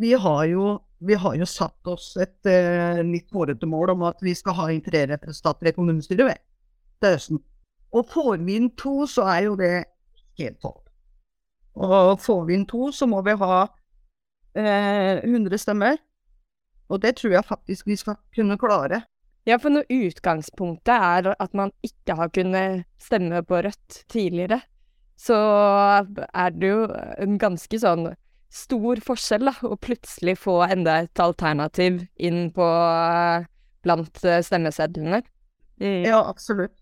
vi 0.00 0.12
har 0.12 0.44
jo, 0.44 0.78
vi 0.98 1.14
har 1.14 1.36
jo 1.36 1.48
satt 1.48 1.88
oss 1.88 2.14
et 2.20 2.48
eh, 2.48 3.02
litt 3.04 3.32
hårete 3.32 3.68
mål 3.68 3.96
om 3.96 4.06
at 4.08 4.22
vi 4.24 4.34
skal 4.36 4.56
ha 4.58 4.68
inn 4.72 4.84
tre 4.84 5.04
representanter 5.10 5.70
i 5.70 5.76
kommunestyret 5.76 6.28
ved 6.28 6.40
til 7.02 7.16
høsten. 7.16 7.42
Og 7.92 8.08
får 8.08 8.38
vi 8.46 8.56
inn 8.56 8.70
to, 8.78 9.02
så 9.10 9.26
er 9.28 9.40
jo 9.50 9.56
det 9.58 9.74
helt 10.40 10.60
topp. 10.62 10.88
Og 11.76 12.20
får 12.20 12.44
vi 12.48 12.56
inn 12.56 12.66
to, 12.68 12.88
så 12.92 13.08
må 13.08 13.20
vi 13.24 13.34
ha 13.40 13.58
eh, 14.56 15.20
100 15.24 15.60
stemmer. 15.60 16.00
Og 16.92 17.00
det 17.02 17.16
tror 17.18 17.38
jeg 17.38 17.48
faktisk 17.48 17.88
vi 17.88 17.96
skal 17.96 18.18
kunne 18.36 18.58
klare. 18.60 19.02
Ja, 19.48 19.56
for 19.58 19.74
når 19.74 19.88
utgangspunktet 19.90 20.92
er 20.94 21.32
at 21.32 21.54
man 21.56 21.72
ikke 21.82 22.14
har 22.18 22.30
kunnet 22.30 22.84
stemme 23.02 23.40
på 23.42 23.58
Rødt 23.64 24.02
tidligere, 24.12 24.60
så 25.18 25.38
er 26.34 26.52
det 26.54 26.68
jo 26.68 26.84
en 27.18 27.38
ganske 27.42 27.78
sånn 27.78 28.12
stor 28.52 29.00
forskjell, 29.02 29.48
da, 29.48 29.54
å 29.64 29.78
plutselig 29.80 30.36
få 30.42 30.60
enda 30.66 31.00
et 31.02 31.22
alternativ 31.22 32.02
inn 32.20 32.50
på 32.54 32.68
blant 33.82 34.22
stemmesedlene. 34.46 35.22
Mm. 35.82 36.04
Ja, 36.06 36.20
absolutt. 36.28 36.74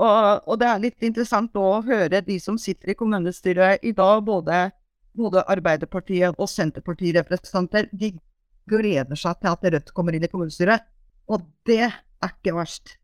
Og, 0.00 0.46
og, 0.46 0.54
det 0.60 0.68
er 0.70 0.84
litt 0.86 1.04
interessant 1.04 1.56
å 1.60 1.82
høre 1.84 2.22
de 2.24 2.38
som 2.40 2.56
sitter 2.60 2.94
i 2.94 2.96
kommunestyret 2.96 3.84
i 3.84 3.92
dag, 3.96 4.22
både, 4.24 4.70
både 5.18 5.44
Arbeiderpartiet 5.50 6.38
og 6.38 6.48
Senterpartirepresentanter, 6.48 7.90
de 7.92 8.14
gleder 8.70 9.18
seg 9.18 9.40
til 9.40 9.50
at 9.50 9.66
Rødt 9.74 9.92
kommer 9.96 10.16
inn 10.16 10.24
i 10.26 10.30
kommunestyret. 10.30 10.86
Og 11.30 11.44
det 11.68 11.82
er 11.90 12.00
ikke 12.30 12.54
verst. 12.56 12.96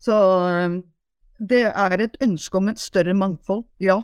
Så 0.00 0.16
det 1.40 1.62
er 1.68 2.00
et 2.00 2.18
ønske 2.24 2.58
om 2.58 2.68
et 2.72 2.80
større 2.80 3.14
mangfold, 3.16 3.64
ja. 3.80 4.00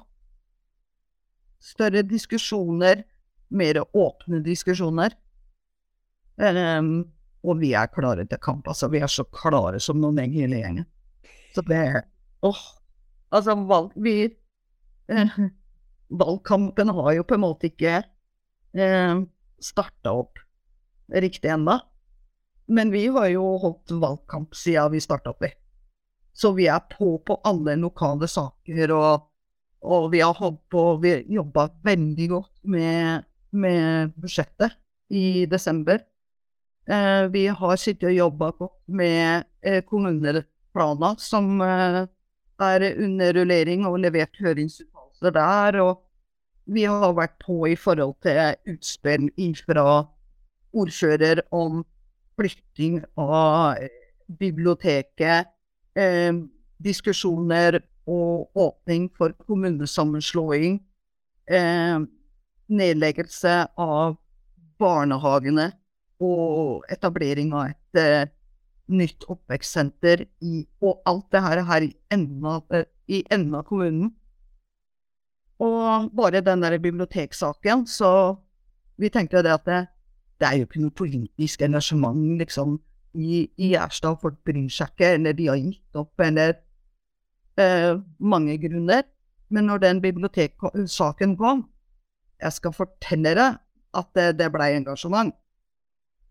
Større 1.61 2.02
diskusjoner, 2.06 3.02
mer 3.49 3.83
åpne 3.97 4.40
diskusjoner. 4.45 5.16
Um, 6.37 7.06
og 7.47 7.61
vi 7.62 7.73
er 7.78 7.88
klare 7.92 8.26
til 8.28 8.40
kamp, 8.42 8.68
altså. 8.68 8.88
Vi 8.92 9.00
er 9.00 9.12
så 9.12 9.25
klare 9.33 9.80
som 9.80 10.00
noen 10.00 10.21
gjeng 10.21 10.35
hele 10.37 10.61
gjengen. 10.62 10.88
Så 11.54 11.64
det 11.68 11.85
Åh. 12.45 12.64
Altså, 13.35 13.56
valg, 13.68 13.95
vi 13.97 14.28
eh, 15.11 15.38
Valgkampen 16.14 16.92
har 16.95 17.12
jo 17.16 17.25
på 17.26 17.35
en 17.35 17.42
måte 17.42 17.66
ikke 17.71 17.97
eh, 18.76 19.23
starta 19.59 20.12
opp 20.14 20.38
riktig 21.13 21.49
ennå. 21.49 21.79
Men 22.67 22.91
vi 22.91 23.07
har 23.07 23.29
jo 23.31 23.45
holdt 23.63 23.95
valgkamp 23.95 24.57
siden 24.59 24.93
vi 24.93 25.01
starta 25.01 25.31
opp, 25.31 25.43
vi. 25.43 25.53
Så 26.37 26.53
vi 26.53 26.67
er 26.69 26.83
på 26.91 27.19
på 27.25 27.39
alle 27.45 27.77
lokale 27.81 28.29
saker, 28.29 28.93
og, 28.93 29.29
og 29.87 30.11
vi 30.13 30.21
har 30.21 30.35
holdt 30.37 30.61
på 30.71 30.97
Vi 31.01 31.15
jobba 31.33 31.69
veldig 31.85 32.29
godt 32.29 32.53
med, 32.65 33.25
med 33.53 34.13
budsjettet 34.17 34.77
i 35.09 35.47
desember. 35.47 36.03
Eh, 36.89 37.27
vi 37.31 37.47
har 37.47 37.77
sittet 37.77 38.11
og 38.11 38.15
jobba 38.15 38.51
med 38.87 39.47
eh, 39.63 39.83
kommuneplaner 39.83 41.17
som 41.19 41.61
eh, 41.61 42.05
er 42.63 42.85
under 43.03 43.33
rullering 43.35 43.87
og 43.87 43.99
levert 44.05 44.37
høringsuttalelser 44.39 45.35
der. 45.35 45.81
Og 45.83 46.03
vi 46.67 46.85
har 46.85 47.15
vært 47.15 47.39
på 47.43 47.65
i 47.71 47.77
forhold 47.79 48.15
til 48.23 48.75
utspill 48.75 49.31
fra 49.67 49.87
ordfører 50.76 51.42
om 51.54 51.83
flytting 52.37 53.00
av 53.16 53.80
eh, 53.80 53.88
biblioteket, 54.26 55.49
eh, 55.97 56.33
diskusjoner 56.83 57.80
og 58.06 58.50
åpning 58.54 59.09
for 59.16 59.35
kommunesammenslåing, 59.47 60.78
eh, 61.50 61.99
nedleggelse 62.68 63.56
av 63.78 64.16
barnehagene 64.78 65.71
og 66.21 66.85
etablering 66.92 67.52
av 67.56 67.73
et 67.73 68.00
eh, 68.00 68.28
nytt 68.87 69.26
oppvekstsenter 69.28 70.23
i 70.47 70.66
Og 70.80 71.02
alt 71.06 71.26
det 71.33 71.42
her, 71.42 71.62
her 71.66 71.83
i 71.83 71.92
enden 72.12 72.45
av, 72.47 72.62
av 72.71 73.64
kommunen. 73.66 74.12
Og 75.59 76.11
bare 76.14 76.45
den 76.45 76.62
der 76.62 76.78
biblioteksaken, 76.78 77.87
så 77.87 78.37
vi 78.97 79.09
tenkte 79.09 79.42
det 79.42 79.52
at 79.52 79.64
det, 79.66 79.87
det 80.40 80.49
er 80.49 80.59
jo 80.61 80.66
ikke 80.66 80.83
noe 80.83 80.97
politisk 80.97 81.62
engasjement, 81.64 82.38
liksom, 82.40 82.76
i, 83.16 83.47
i 83.57 83.73
Gjerstad. 83.73 84.19
Folk 84.21 84.38
bryr 84.45 84.69
seg 84.73 84.93
ikke, 84.93 85.14
eller 85.16 85.37
de 85.37 85.49
har 85.49 85.61
gitt 85.61 86.00
opp, 86.00 86.12
eller 86.21 86.59
eh, 87.61 87.93
mange 88.19 88.59
grunner. 88.61 89.07
Men 89.49 89.71
når 89.71 89.83
den 89.85 90.02
biblioteksaken 90.02 91.37
kom, 91.38 91.64
jeg 92.43 92.52
skal 92.52 92.75
fortelle 92.76 93.33
deg 93.38 93.61
at 93.97 94.11
det, 94.19 94.26
det 94.40 94.50
blei 94.52 94.75
engasjement. 94.76 95.33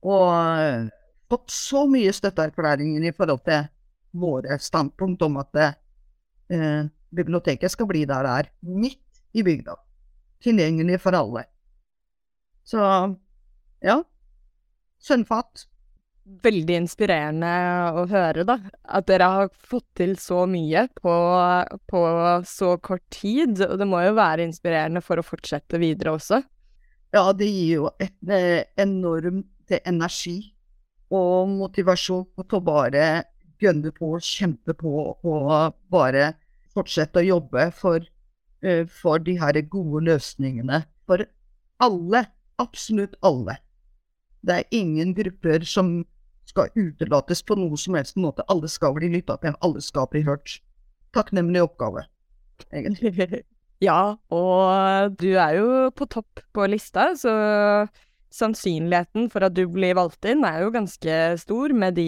Og 0.05 0.27
eh, 0.35 0.91
fått 1.31 1.49
så 1.53 1.85
mye 1.89 2.13
støtteerklæringer 2.13 3.09
i 3.09 3.15
forhold 3.15 3.41
til 3.47 3.65
våre 4.15 4.59
standpunkt 4.61 5.25
om 5.25 5.41
at 5.41 5.57
eh, 5.63 6.85
biblioteket 7.15 7.73
skal 7.73 7.89
bli 7.89 8.05
der 8.05 8.27
det 8.27 8.37
er, 8.43 8.51
midt 8.61 9.23
i 9.33 9.43
bygda. 9.43 9.75
Tilgjengelig 10.45 11.01
for 11.01 11.17
alle. 11.17 11.47
Så 12.65 12.81
ja. 13.83 14.01
Sønnfatt. 15.01 15.65
Veldig 16.41 16.79
inspirerende 16.79 17.49
å 18.01 18.07
høre, 18.09 18.45
da. 18.47 18.55
At 18.89 19.05
dere 19.11 19.27
har 19.29 19.51
fått 19.53 19.85
til 19.99 20.15
så 20.17 20.45
mye 20.49 20.87
på, 20.97 21.13
på 21.85 22.01
så 22.49 22.71
kort 22.81 23.05
tid. 23.13 23.61
Og 23.67 23.77
det 23.81 23.87
må 23.89 24.01
jo 24.07 24.15
være 24.17 24.47
inspirerende 24.47 25.03
for 25.05 25.21
å 25.21 25.25
fortsette 25.25 25.81
videre 25.81 26.15
også. 26.17 26.41
Ja, 27.13 27.29
det 27.37 27.47
gir 27.47 27.69
jo 27.75 27.91
et 28.01 28.33
eh, 28.33 28.65
enormt 28.81 29.77
energi 29.85 30.39
og 31.13 31.51
motivasjon 31.53 32.25
til 32.41 32.57
å 32.57 32.65
bare 32.65 33.05
gønne 33.61 33.91
på, 33.95 34.15
kjempe 34.19 34.75
på 34.77 34.93
og 35.13 35.77
bare 35.91 36.33
fortsette 36.75 37.21
å 37.21 37.25
jobbe 37.25 37.69
for, 37.75 38.03
uh, 38.65 38.83
for 38.89 39.23
de 39.23 39.37
her 39.39 39.61
gode 39.71 40.03
løsningene. 40.09 40.83
For 41.07 41.23
alle, 41.83 42.25
absolutt 42.61 43.15
alle. 43.25 43.59
Det 44.45 44.59
er 44.59 44.75
ingen 44.75 45.15
grupper 45.17 45.65
som 45.65 45.97
skal 46.45 46.69
utelates 46.77 47.41
på 47.43 47.57
noe 47.57 47.77
som 47.79 47.97
helst 47.97 48.19
måte. 48.21 48.45
Alle 48.51 48.69
skal 48.71 48.93
bli 48.97 49.09
lytta 49.17 49.39
til, 49.41 49.57
alle 49.65 49.81
skal 49.81 50.07
bli 50.11 50.21
hørt. 50.27 50.59
Takknemlig 51.15 51.65
oppgave, 51.65 52.07
egentlig. 52.71 53.43
Ja, 53.83 54.15
og 54.31 55.17
du 55.19 55.33
er 55.35 55.57
jo 55.57 55.89
på 55.91 56.05
topp 56.07 56.39
på 56.55 56.63
lista, 56.71 57.09
så 57.19 57.33
sannsynligheten 58.35 59.27
for 59.31 59.45
at 59.47 59.55
du 59.55 59.65
blir 59.71 59.97
valgt 59.97 60.25
inn 60.27 60.45
er 60.47 60.61
jo 60.63 60.71
ganske 60.73 61.17
stor 61.41 61.73
med 61.75 61.97
de 61.99 62.07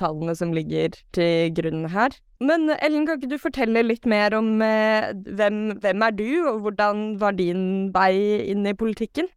tallene 0.00 0.34
som 0.36 0.52
ligger 0.56 0.96
til 1.16 1.54
grunn 1.56 1.86
her. 1.92 2.16
Men 2.40 2.68
Ellen, 2.76 3.06
kan 3.08 3.16
ikke 3.16 3.32
du 3.32 3.40
fortelle 3.40 3.84
litt 3.84 4.04
mer 4.08 4.36
om 4.36 4.60
eh, 4.64 5.08
hvem, 5.38 5.78
hvem, 5.80 6.04
er 6.04 6.16
du, 6.16 6.28
og 6.50 6.60
hvordan 6.66 7.06
var 7.20 7.36
din 7.40 7.88
vei 7.94 8.44
inn 8.52 8.68
i 8.68 8.76
politikken? 8.76 9.28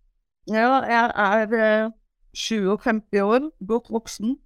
Ja, 0.52 0.82
jeg 0.84 1.12
er 1.16 1.90
eh, 2.40 2.78
57 2.78 3.22
år, 3.24 3.50
godt 3.68 3.90
voksen. 3.92 4.38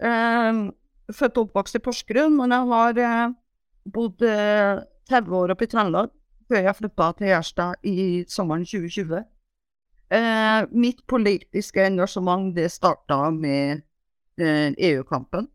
Eh, 0.00 0.70
født 1.12 1.38
og 1.38 1.48
oppvokst 1.48 1.76
i 1.76 1.82
Porsgrunn, 1.84 2.36
men 2.38 2.54
jeg 2.54 2.70
har 2.70 3.02
eh, 3.04 3.34
bodd 3.92 4.16
30 4.22 5.20
eh, 5.20 5.36
år 5.40 5.54
oppe 5.54 5.66
i 5.66 5.70
Trøndelag 5.70 6.10
før 6.50 6.64
jeg 6.66 6.78
flytta 6.80 7.12
til 7.18 7.30
Gjerstad 7.30 7.86
i 7.86 8.24
sommeren 8.28 8.64
2020. 8.66 9.22
Eh, 10.10 10.62
mitt 10.74 11.04
politiske 11.06 11.84
engasjement 11.86 12.50
det 12.56 12.66
starta 12.74 13.28
med 13.30 13.84
eh, 14.40 14.74
EU-kampen 14.90 15.46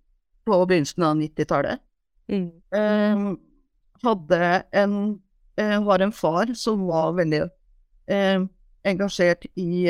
på 0.47 0.61
begynnelsen 0.69 1.03
av 1.03 1.17
90-tallet. 1.19 1.83
Mm. 2.31 2.47
Eh, 2.79 3.25
hadde 4.05 4.51
en 4.71 4.95
eh, 5.59 5.77
var 5.83 6.03
en 6.05 6.15
far 6.15 6.53
som 6.55 6.87
var 6.87 7.15
veldig 7.19 7.45
engasjert 8.85 9.47
i 9.57 9.89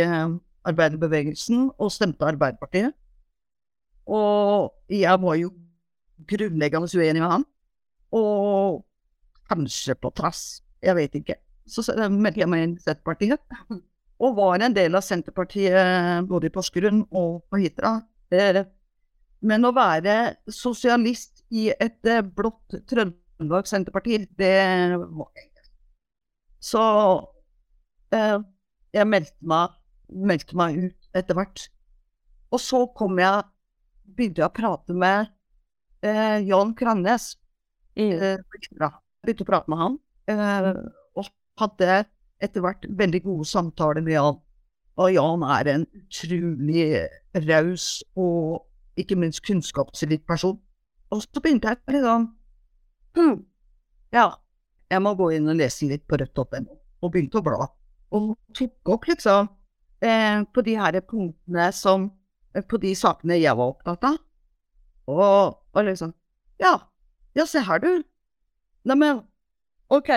arbeiderbevegelsen 0.65 1.69
og 1.77 1.91
stemte 1.93 2.27
Arbeiderpartiet. 2.27 2.93
Og 4.05 4.73
jeg 4.91 5.21
var 5.21 5.39
jo 5.39 5.51
grunnleggende 6.29 6.89
uenig 6.99 7.21
med 7.21 7.31
han. 7.31 7.45
Og 8.15 8.85
kanskje 9.49 9.95
på 9.97 10.11
trass, 10.15 10.61
jeg 10.81 10.95
vet 10.95 11.17
ikke. 11.19 11.39
Så 11.67 11.85
meldte 12.13 12.43
jeg 12.43 12.49
meg 12.49 12.63
inn 12.63 12.77
i 12.77 12.83
Senterpartiet 12.83 13.41
og 14.21 14.37
var 14.37 14.61
en 14.63 14.75
del 14.75 14.95
av 14.95 15.03
Senterpartiet 15.03 16.27
både 16.29 16.47
i 16.47 16.53
Porsgrunn 16.53 17.03
og 17.09 17.41
på 17.49 17.59
Hitra. 17.63 17.97
Men 19.45 19.67
å 19.67 19.73
være 19.75 20.35
sosialist 20.49 21.43
i 21.53 21.67
et 21.73 22.09
eh, 22.09 22.23
blått 22.23 22.77
Trøndelag 22.89 23.67
Senterparti, 23.69 24.23
det 24.39 24.95
var 24.97 25.29
jeg 25.35 25.49
ikke. 25.49 25.65
Så 26.65 26.83
eh, 28.15 28.37
jeg 28.95 29.09
meldte 29.11 29.51
meg, 29.51 29.75
meldte 30.09 30.57
meg, 30.57 30.77
ut 30.89 31.17
etter 31.17 31.37
hvert. 31.37 31.67
Og 32.53 32.61
så 32.61 32.85
kom 32.97 33.19
jeg 33.21 33.43
Begynte 34.05 34.43
jeg 34.43 34.51
å 34.51 34.53
prate 34.53 34.93
med 34.93 35.31
eh, 36.05 36.37
Jan 36.45 36.75
Krannes. 36.77 37.31
Eh, 37.97 38.37
begynte 38.53 39.41
å 39.41 39.47
prate 39.49 39.71
med 39.71 39.79
han, 39.81 39.95
eh, 40.29 40.67
og 41.17 41.31
hadde 41.57 42.03
etter 42.45 42.61
hvert 42.61 42.85
veldig 42.85 43.23
gode 43.25 43.47
samtaler 43.49 44.05
med 44.05 44.13
Jan. 44.13 44.37
Og 45.01 45.11
Jan 45.11 45.43
er 45.57 45.71
en 45.73 45.87
utrolig 45.97 46.85
raus 47.47 47.87
og 48.13 49.01
ikke 49.01 49.17
minst 49.19 49.43
kunnskapsrik 49.47 50.23
person. 50.29 50.59
Og 51.11 51.25
så 51.25 51.41
begynte 51.41 51.73
jeg 51.73 51.97
liksom 51.97 52.29
hm, 53.17 53.35
Ja, 54.15 54.29
jeg 54.91 55.01
må 55.03 55.15
gå 55.17 55.33
inn 55.35 55.49
og 55.51 55.59
lese 55.59 55.89
litt 55.89 56.05
på 56.07 56.21
rødt.no. 56.21 56.79
Og 57.03 57.11
begynte 57.11 57.41
å 57.41 57.45
bla. 57.45 57.67
Og 58.15 58.35
tok 58.55 58.95
opp 58.95 59.09
liksom 59.09 59.49
på 60.53 60.61
de 60.65 60.75
her 60.79 60.99
punktene 61.01 61.69
som 61.73 62.09
eh, 62.55 62.63
På 62.63 62.77
de 62.81 62.95
sakene 62.95 63.37
jeg 63.39 63.55
var 63.55 63.73
opptatt 63.73 64.03
av. 64.03 64.17
Og, 65.07 65.55
og 65.73 65.85
liksom 65.85 66.13
Ja, 66.59 66.79
ja, 67.35 67.45
se 67.45 67.59
her, 67.59 67.79
du. 67.79 68.03
Neimen, 68.85 69.23
OK. 69.89 70.09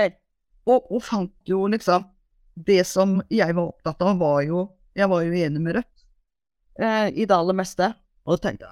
og, 0.66 0.90
og 0.92 1.02
fant 1.02 1.34
jo 1.48 1.66
liksom 1.66 2.04
Det 2.54 2.84
som 2.86 3.20
jeg 3.30 3.54
var 3.54 3.70
opptatt 3.72 4.02
av, 4.02 4.18
var 4.18 4.42
jo 4.42 4.66
Jeg 4.96 5.08
var 5.10 5.22
jo 5.24 5.32
enig 5.32 5.62
med 5.62 5.78
Rødt 5.78 6.04
eh, 6.80 7.08
i 7.14 7.24
det 7.26 7.34
aller 7.34 7.54
meste. 7.54 7.92
Og 8.28 8.40
tenkte 8.42 8.68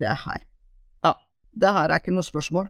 det 0.00 0.08
er 0.10 0.18
her. 0.20 0.42
Ja, 1.04 1.14
det 1.56 1.72
her 1.72 1.88
er 1.90 2.00
ikke 2.00 2.12
noe 2.12 2.26
spørsmål. 2.26 2.66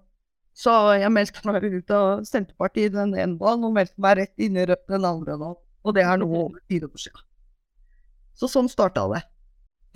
Så 0.57 0.73
jeg 0.97 1.13
meldte 1.13 1.43
meg 1.49 1.65
ut 1.65 1.91
av 1.93 2.23
Senterpartiet 2.25 2.95
den 2.95 3.15
ene 3.15 3.37
dagen, 3.41 3.65
og 3.67 3.75
meldte 3.77 4.01
meg 4.01 4.21
rett 4.21 4.45
inn 4.47 4.57
i 4.57 4.67
Rødt 4.69 4.87
den 4.89 5.05
andre 5.05 5.35
dagen. 5.37 5.59
Og 5.85 5.95
det 5.97 6.05
er 6.07 6.21
nå 6.21 6.29
over 6.31 6.61
fire 6.71 6.89
år 6.89 7.03
siden. 7.03 7.25
Så 8.37 8.51
sånn 8.53 8.69
starta 8.69 9.07
det. 9.15 9.23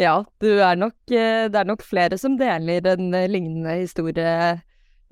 Ja, 0.00 0.22
er 0.40 0.78
nok, 0.80 0.96
eh, 1.12 1.46
det 1.52 1.58
er 1.60 1.68
nok 1.68 1.82
flere 1.84 2.16
som 2.18 2.38
deler 2.40 2.86
en 2.88 3.12
eh, 3.12 3.28
lignende 3.28 3.74
historie 3.82 4.60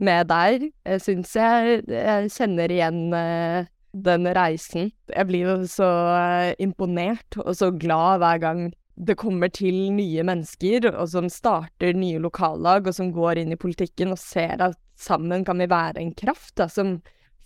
med 0.01 0.31
deg. 0.31 0.71
Jeg 0.87 1.03
syns 1.05 1.35
jeg, 1.37 1.83
jeg 1.93 2.31
kjenner 2.33 2.73
igjen 2.73 3.03
eh, 3.13 3.69
den 3.93 4.31
reisen. 4.33 4.89
Jeg 5.13 5.29
blir 5.29 5.67
så 5.69 5.91
imponert 6.57 7.37
og 7.45 7.53
så 7.59 7.69
glad 7.75 8.23
hver 8.23 8.41
gang 8.41 8.69
det 8.99 9.19
kommer 9.21 9.53
til 9.53 9.93
nye 9.95 10.25
mennesker, 10.27 10.89
og 10.91 11.07
som 11.13 11.29
starter 11.31 11.95
nye 11.95 12.19
lokallag, 12.19 12.89
og 12.89 12.97
som 12.97 13.13
går 13.15 13.43
inn 13.43 13.55
i 13.55 13.61
politikken 13.61 14.11
og 14.15 14.19
ser 14.19 14.59
at 14.65 14.79
sammen 14.99 15.45
kan 15.47 15.61
vi 15.63 15.69
være 15.71 16.03
en 16.03 16.15
kraft 16.19 16.57
da, 16.59 16.67
som 16.67 16.97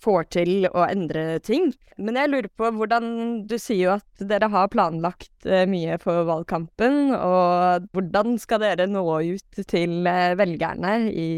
får 0.03 0.27
til 0.35 0.67
å 0.69 0.85
endre 0.85 1.39
ting. 1.45 1.71
Men 1.97 2.17
jeg 2.17 2.31
lurer 2.31 2.49
på 2.57 2.69
hvordan 2.73 3.05
Du 3.49 3.55
sier 3.61 3.83
jo 3.83 3.91
at 3.95 4.23
dere 4.29 4.49
har 4.51 4.71
planlagt 4.73 5.45
eh, 5.45 5.65
mye 5.69 5.99
for 6.01 6.25
valgkampen. 6.27 7.13
Og 7.15 7.89
hvordan 7.95 8.37
skal 8.41 8.63
dere 8.63 8.87
nå 8.89 9.03
ut 9.03 9.63
til 9.69 10.07
eh, 10.09 10.33
velgerne 10.39 10.95
i, 11.09 11.29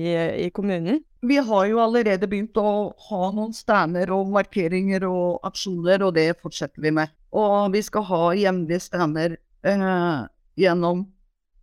i, 0.45 0.49
kommunen? 0.55 1.01
Vi 1.25 1.39
har 1.41 1.65
jo 1.69 1.81
allerede 1.81 2.29
begynt 2.29 2.57
å 2.61 2.93
ha 3.09 3.21
noen 3.33 3.53
stander 3.55 4.11
og 4.13 4.29
markeringer 4.33 5.07
og 5.09 5.45
aksjoner, 5.47 6.05
og 6.05 6.15
det 6.17 6.29
fortsetter 6.41 6.83
vi 6.85 6.93
med. 6.93 7.11
Og 7.35 7.73
vi 7.73 7.81
skal 7.83 8.05
ha 8.11 8.21
jevnlige 8.37 8.85
stander 8.85 9.37
eh, 9.65 10.21
gjennom, 10.61 11.05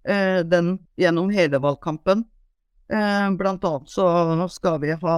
eh, 0.05 0.43
den, 0.45 0.77
gjennom 1.01 1.31
hele 1.33 1.63
valgkampen. 1.63 2.27
Eh, 2.93 3.31
blant 3.39 3.65
annet 3.65 3.89
så 3.89 4.07
skal 4.53 4.81
vi 4.83 4.93
ha, 4.93 5.17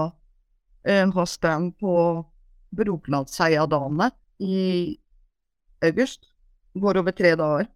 eh, 0.87 1.25
dem 1.43 1.73
på 1.73 2.25
Brokelandsheiadane 2.71 4.11
i 4.41 4.97
august. 5.83 6.21
Går 6.75 6.99
over 6.99 7.13
tre 7.13 7.35
dager. 7.35 7.67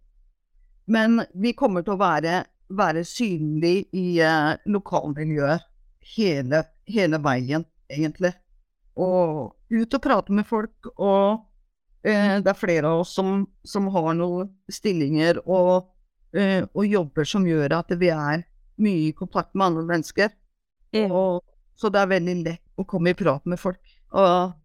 Men 0.85 1.21
vi 1.33 1.53
kommer 1.53 1.81
til 1.85 1.93
å 1.93 2.01
være, 2.01 2.43
være 2.69 3.03
synlige 3.05 3.85
i 3.93 4.19
eh, 4.19 4.55
lokalmiljøet 4.65 5.67
hele, 6.15 6.63
hele 6.87 7.19
veien, 7.21 7.65
egentlig. 7.89 8.33
Og 8.99 9.53
ut 9.69 9.93
og 9.93 10.01
prate 10.01 10.33
med 10.33 10.47
folk 10.49 10.89
og 10.97 11.45
Eh, 12.03 12.37
det 12.39 12.47
er 12.47 12.55
flere 12.55 12.87
av 12.87 13.01
oss 13.03 13.11
som, 13.15 13.43
som 13.67 13.89
har 13.91 14.13
noen 14.15 14.47
stillinger 14.71 15.41
og, 15.43 15.89
eh, 16.31 16.63
og, 16.71 16.85
jobber 16.87 17.27
som 17.27 17.47
gjør 17.47 17.75
at 17.81 17.91
vi 17.99 18.11
er 18.13 18.45
mye 18.79 19.09
i 19.09 19.15
kontakt 19.15 19.51
med 19.53 19.73
andre 19.73 19.83
mennesker. 19.89 20.31
Og, 21.09 21.43
så 21.75 21.91
det 21.91 21.99
er 22.01 22.13
veldig 22.13 22.35
lett 22.45 22.63
å 22.79 22.87
komme 22.87 23.13
i 23.13 23.17
prat 23.17 23.45
med 23.49 23.59
folk. 23.59 23.79
Og 24.15 24.55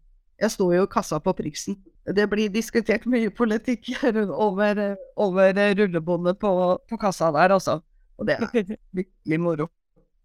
jeg 0.41 0.53
sto 0.53 0.69
jo 0.73 0.85
i 0.85 0.91
kassa 0.91 1.19
på 1.23 1.33
Priksen. 1.37 1.77
Det 2.15 2.27
blir 2.29 2.51
diskutert 2.53 3.07
mye 3.09 3.31
politikk 3.33 3.89
over, 4.29 4.81
over 5.17 5.61
rullebåndet 5.79 6.39
på, 6.41 6.51
på, 6.89 6.99
kassa 7.01 7.31
der, 7.33 7.55
altså. 7.55 7.79
Og 8.19 8.29
det 8.29 8.37
er 8.37 8.51
virkelig 8.99 9.39
moro. 9.41 9.69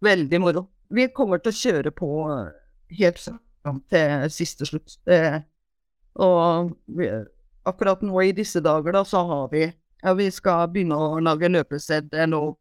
Veldig 0.01 0.41
moro. 0.41 0.65
Vi 0.91 1.07
kommer 1.15 1.41
til 1.41 1.53
å 1.53 1.59
kjøre 1.61 1.93
på 1.95 2.09
helt 2.99 3.21
fram 3.21 3.79
til 3.89 4.27
siste 4.33 4.67
slutt. 4.67 4.97
Det, 5.07 5.41
og 6.21 6.73
vi, 6.91 7.07
akkurat 7.65 8.03
nå 8.03 8.25
i 8.25 8.33
disse 8.35 8.61
dager, 8.63 8.93
da, 8.97 9.05
så 9.07 9.23
har 9.29 9.47
vi 9.53 9.65
ja, 10.01 10.13
vi 10.17 10.27
skal 10.33 10.67
begynne 10.73 10.97
å 10.97 11.19
lage 11.21 11.49
løpeseddel 11.49 12.33
og, 12.33 12.55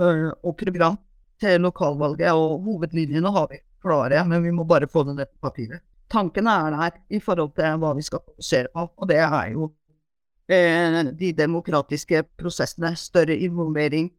og 0.00 0.54
program 0.58 0.98
til 1.40 1.62
lokalvalget, 1.64 2.32
og 2.34 2.66
hovedlinjene 2.66 3.30
har 3.34 3.46
vi 3.50 3.60
klare, 3.82 4.22
men 4.28 4.44
vi 4.44 4.52
må 4.54 4.66
bare 4.68 4.88
få 4.90 5.04
det 5.06 5.14
ned 5.14 5.24
dette 5.24 5.42
papiret. 5.42 5.82
Tankene 6.10 6.50
er 6.50 6.74
der 6.74 6.96
i 7.16 7.20
forhold 7.22 7.52
til 7.54 7.76
hva 7.82 7.92
vi 7.94 8.02
skal 8.02 8.22
fokusere 8.24 8.72
på, 8.74 8.86
og 8.96 9.08
det 9.10 9.18
er 9.22 9.52
jo 9.54 9.68
eh, 10.50 11.02
de 11.20 11.32
demokratiske 11.38 12.24
prosessene. 12.40 12.96
Større 12.98 13.36
involvering, 13.36 14.10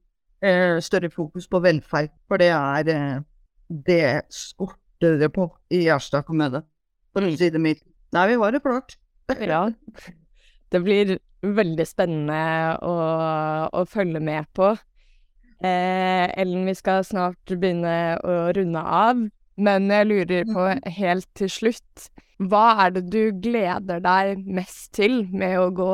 eh, 0.42 0.80
større 0.80 1.12
fokus 1.12 1.50
på 1.52 1.60
velferd, 1.60 2.14
for 2.28 2.40
det 2.40 2.52
er 2.56 2.94
eh, 2.96 3.24
det 3.72 4.22
skorter 4.32 5.20
det 5.20 5.32
på 5.36 5.50
i 5.72 5.84
Gjerstad 5.88 6.26
kommune, 6.28 6.64
for 7.12 7.28
å 7.28 7.34
si 7.36 7.52
det 7.52 7.62
mildt. 7.62 7.84
Nei, 8.16 8.28
vi 8.32 8.40
var 8.40 8.56
det 8.56 8.64
klart. 8.64 8.98
ja. 9.52 9.66
Det 10.72 10.80
blir 10.84 11.18
veldig 11.42 11.86
spennende 11.88 12.78
å, 12.86 12.96
å 13.76 13.84
følge 13.90 14.22
med 14.24 14.48
på. 14.56 14.72
Eh, 15.62 16.26
Ellen, 16.42 16.66
vi 16.66 16.74
skal 16.78 17.04
snart 17.06 17.54
begynne 17.54 18.18
å 18.26 18.38
runde 18.56 18.82
av, 18.82 19.20
men 19.62 19.88
jeg 19.94 20.10
lurer 20.10 20.50
på 20.50 20.66
mhm. 20.66 20.92
helt 20.98 21.30
til 21.38 21.52
slutt 21.52 22.10
Hva 22.42 22.66
er 22.86 22.96
det 22.96 23.06
du 23.14 23.38
gleder 23.44 24.02
deg 24.02 24.44
mest 24.50 24.92
til 24.98 25.24
med 25.30 25.60
å 25.62 25.70
gå 25.78 25.94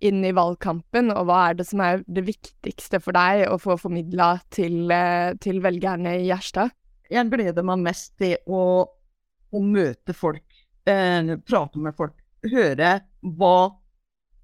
inn 0.00 0.24
i 0.24 0.32
valgkampen, 0.34 1.12
og 1.12 1.26
hva 1.28 1.40
er 1.50 1.58
det 1.58 1.66
som 1.68 1.82
er 1.84 2.00
det 2.08 2.24
viktigste 2.24 3.02
for 3.04 3.14
deg 3.14 3.44
å 3.52 3.58
få 3.60 3.76
formidla 3.78 4.32
til, 4.52 4.90
eh, 4.90 5.36
til 5.44 5.60
velgerne 5.60 6.16
i 6.22 6.24
Gjerstad? 6.30 6.72
Jeg 7.12 7.28
gleder 7.28 7.66
meg 7.66 7.84
mest 7.84 8.14
til 8.18 8.38
å, 8.48 8.62
å 9.52 9.60
møte 9.60 10.16
folk 10.16 10.46
eh, 10.88 11.36
prate 11.46 11.82
med 11.82 11.96
folk. 11.98 12.16
Høre 12.50 12.94
hva, 13.36 13.56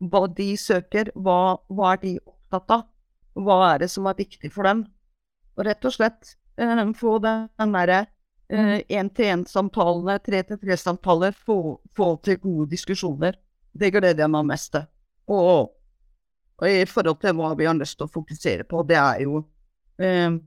hva 0.04 0.26
de 0.36 0.50
søker, 0.60 1.10
hva, 1.16 1.56
hva, 1.72 1.94
er 1.94 2.02
de 2.02 2.16
opptatt 2.20 2.74
av? 2.76 2.84
Hva 3.36 3.56
er 3.70 3.84
det 3.84 3.90
som 3.92 4.08
er 4.08 4.18
viktig 4.18 4.52
for 4.52 4.68
dem? 4.68 4.84
Og 5.56 5.64
rett 5.68 5.88
og 5.88 5.96
slett 5.96 6.36
eh, 6.60 6.84
få 6.96 7.16
den 7.24 7.48
derre 7.72 8.04
én-til-én-samtalene, 8.48 10.14
eh, 10.14 10.22
tre-til-tre-samtaler, 10.22 11.34
få, 11.46 11.80
få, 11.96 12.16
til 12.22 12.38
gode 12.38 12.70
diskusjoner. 12.70 13.34
Det 13.74 13.92
gleder 13.92 14.24
jeg 14.24 14.30
meg 14.30 14.46
mest 14.46 14.72
til. 14.72 14.86
Og, 15.26 15.72
og, 16.58 16.68
i 16.68 16.84
forhold 16.86 17.20
til 17.20 17.34
hva 17.36 17.54
vi 17.58 17.66
har 17.66 17.74
lyst 17.74 17.98
til 17.98 18.06
å 18.06 18.14
fokusere 18.14 18.64
på, 18.64 18.84
det 18.86 18.96
er 18.96 19.22
jo 19.26 19.42
eh, 19.98 20.38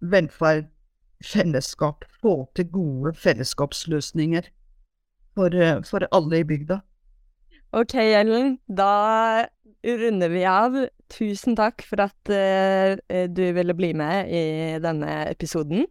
velferd, 0.00 0.70
fellesskap, 1.20 2.06
få 2.22 2.48
til 2.56 2.70
gode 2.72 3.12
fellesskapsløsninger 3.14 4.48
for, 5.36 5.54
eh, 5.54 5.82
for 5.84 6.08
alle 6.10 6.40
i 6.40 6.48
bygda. 6.48 6.80
OK, 7.76 7.94
Ellen. 7.94 8.58
Da 8.66 9.46
runder 9.84 10.28
vi 10.28 10.44
av. 10.48 10.74
Tusen 11.10 11.54
takk 11.58 11.84
for 11.86 12.02
at 12.02 12.32
uh, 12.32 12.96
du 13.30 13.44
ville 13.54 13.76
bli 13.78 13.92
med 13.94 14.30
i 14.30 14.42
denne 14.82 15.30
episoden. 15.30 15.86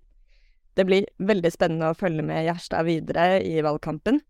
Det 0.79 0.85
blir 0.87 1.09
veldig 1.19 1.49
spennende 1.51 1.89
å 1.91 1.97
følge 1.97 2.23
med 2.23 2.45
Gjerstad 2.45 2.85
videre 2.87 3.41
i 3.43 3.57
valgkampen. 3.65 4.21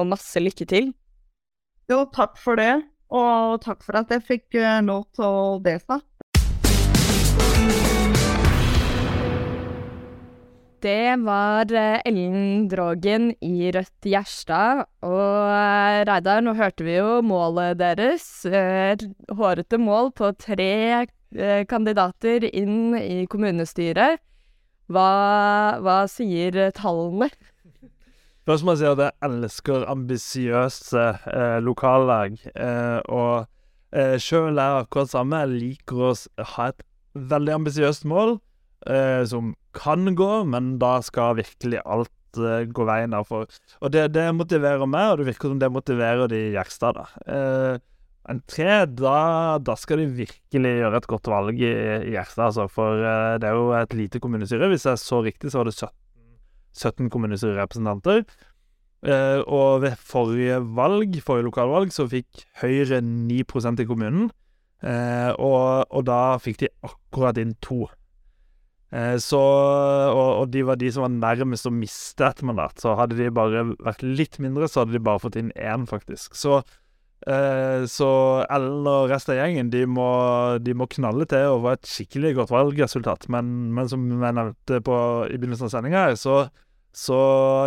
Og 0.00 0.06
masse 0.08 0.40
lykke 0.40 0.64
til. 0.64 0.94
Jo, 1.92 2.06
takk 2.14 2.38
for 2.40 2.56
det. 2.56 2.78
Og 3.12 3.58
takk 3.60 3.82
for 3.84 3.98
at 4.00 4.14
jeg 4.14 4.24
fikk 4.24 4.56
uh, 4.56 4.78
lov 4.86 5.10
til 5.18 5.26
å 5.26 5.58
delta. 5.60 5.98
Det 10.80 11.12
var 11.20 11.68
eh, 11.76 11.98
Ellen 12.08 12.62
Drogen 12.72 13.34
i 13.44 13.68
Rødt 13.74 14.08
Gjerstad. 14.08 14.86
Og 15.04 15.50
eh, 15.52 15.98
Reidar, 16.08 16.40
nå 16.40 16.54
hørte 16.56 16.86
vi 16.86 16.96
jo 16.96 17.18
målet 17.20 17.76
deres. 17.82 18.24
Eh, 18.48 18.96
hårete 19.36 19.76
mål 19.76 20.14
på 20.16 20.32
tre 20.40 21.04
kandidater 21.68 22.42
inn 22.48 22.96
i 22.96 23.26
kommunestyret. 23.30 24.18
Hva, 24.90 25.78
hva 25.84 26.02
sier 26.10 26.56
tallene? 26.74 27.30
Først 28.48 28.66
må 28.66 28.74
jeg 28.74 28.80
si 28.80 28.88
at 28.90 29.02
jeg 29.04 29.14
elsker 29.28 29.84
ambisiøse 29.92 31.02
eh, 31.30 31.58
lokallag. 31.62 32.38
Eh, 32.50 32.98
og 33.06 33.46
eh, 33.94 34.16
sjøl 34.18 34.58
er 34.58 34.80
akkurat 34.80 35.12
samme. 35.12 35.44
Jeg 35.44 35.60
liker 35.60 36.06
å 36.08 36.14
ha 36.56 36.70
et 36.72 36.82
veldig 37.14 37.60
ambisiøst 37.60 38.08
mål 38.10 38.38
eh, 38.90 39.22
som 39.30 39.52
kan 39.76 40.16
gå, 40.18 40.32
men 40.50 40.74
da 40.82 40.96
skal 41.06 41.38
virkelig 41.38 41.78
alt 41.84 42.40
uh, 42.40 42.64
gå 42.66 42.86
veien 42.88 43.14
derfor. 43.14 43.46
Og 43.78 43.92
det, 43.94 44.08
det, 44.16 44.26
motiverer 44.34 44.90
meg, 44.90 45.12
og 45.12 45.20
det 45.20 45.28
virker 45.30 45.52
som 45.52 45.60
det 45.62 45.70
motiverer 45.70 46.30
de 46.30 46.40
i 46.48 46.52
Gjerstad. 46.56 46.98
da. 46.98 47.78
En 48.30 48.42
tre, 48.46 48.84
da, 48.86 49.58
da, 49.58 49.74
skal 49.78 50.04
de 50.04 50.10
virkelig 50.20 50.74
gjøre 50.78 51.00
et 51.00 51.08
godt 51.10 51.30
valg 51.32 51.58
i, 51.58 51.70
i 51.70 52.12
Gjerstad, 52.14 52.50
altså. 52.50 52.68
For 52.70 53.02
uh, 53.02 53.38
det 53.42 53.48
er 53.48 53.56
jo 53.58 53.72
et 53.74 53.96
lite 53.98 54.20
kommunestyre. 54.22 54.68
Hvis 54.70 54.86
jeg 54.86 55.02
så 55.02 55.18
riktig, 55.24 55.50
så 55.50 55.62
var 55.62 55.70
det 55.70 55.74
17, 55.74 55.90
17 56.78 57.10
kommunestyrerepresentanter. 57.10 58.22
Uh, 59.00 59.40
og 59.48 59.80
ved 59.82 59.96
forrige 59.96 60.58
valg, 60.76 61.16
forrige 61.24 61.48
lokalvalg, 61.48 61.92
så 61.94 62.04
fikk 62.10 62.44
Høyre 62.60 63.00
9% 63.00 63.80
i 63.80 63.88
kommunen. 63.88 64.28
Uh, 64.80 65.32
og, 65.36 65.88
og, 65.90 66.04
da 66.08 66.36
fikk 66.40 66.62
de 66.62 66.70
akkurat 66.86 67.40
inn 67.40 67.56
to. 67.64 67.86
Uh, 68.92 69.16
så, 69.22 69.40
og, 69.40 70.28
og 70.42 70.52
de 70.52 70.62
var 70.68 70.78
de 70.80 70.90
som 70.92 71.06
var 71.06 71.16
nærmest 71.16 71.68
å 71.68 71.74
miste 71.74 72.28
et 72.28 72.44
mandat. 72.46 72.78
Så 72.80 72.94
hadde 72.98 73.18
de 73.18 73.32
bare 73.34 73.66
vært 73.72 74.04
litt 74.04 74.38
mindre, 74.42 74.68
så 74.68 74.84
hadde 74.84 74.98
de 74.98 75.02
bare 75.10 75.22
fått 75.24 75.40
inn 75.40 75.50
én, 75.56 75.88
faktisk. 75.88 76.36
Så, 76.38 76.60
eh, 77.26 77.84
så 77.90 78.10
Ellen 78.46 78.88
og 78.88 79.10
resten 79.10 79.34
av 79.34 79.40
gjengen 79.40 79.70
de 79.72 79.84
må, 79.88 80.08
de 80.62 80.74
må 80.76 80.88
knalle 80.90 81.26
til 81.30 81.56
og 81.56 81.64
få 81.66 81.74
et 81.74 81.90
skikkelig 81.90 82.34
godt 82.40 82.54
valgresultat. 82.54 83.28
Men, 83.32 83.70
men 83.76 83.90
som 83.90 84.04
jeg 84.10 84.36
nevnte 84.38 84.82
på, 84.86 84.98
i 85.28 85.38
begynnelsen 85.38 85.68
av 85.68 85.74
sendinga, 85.74 86.04
så, 86.20 86.42
så 86.96 87.20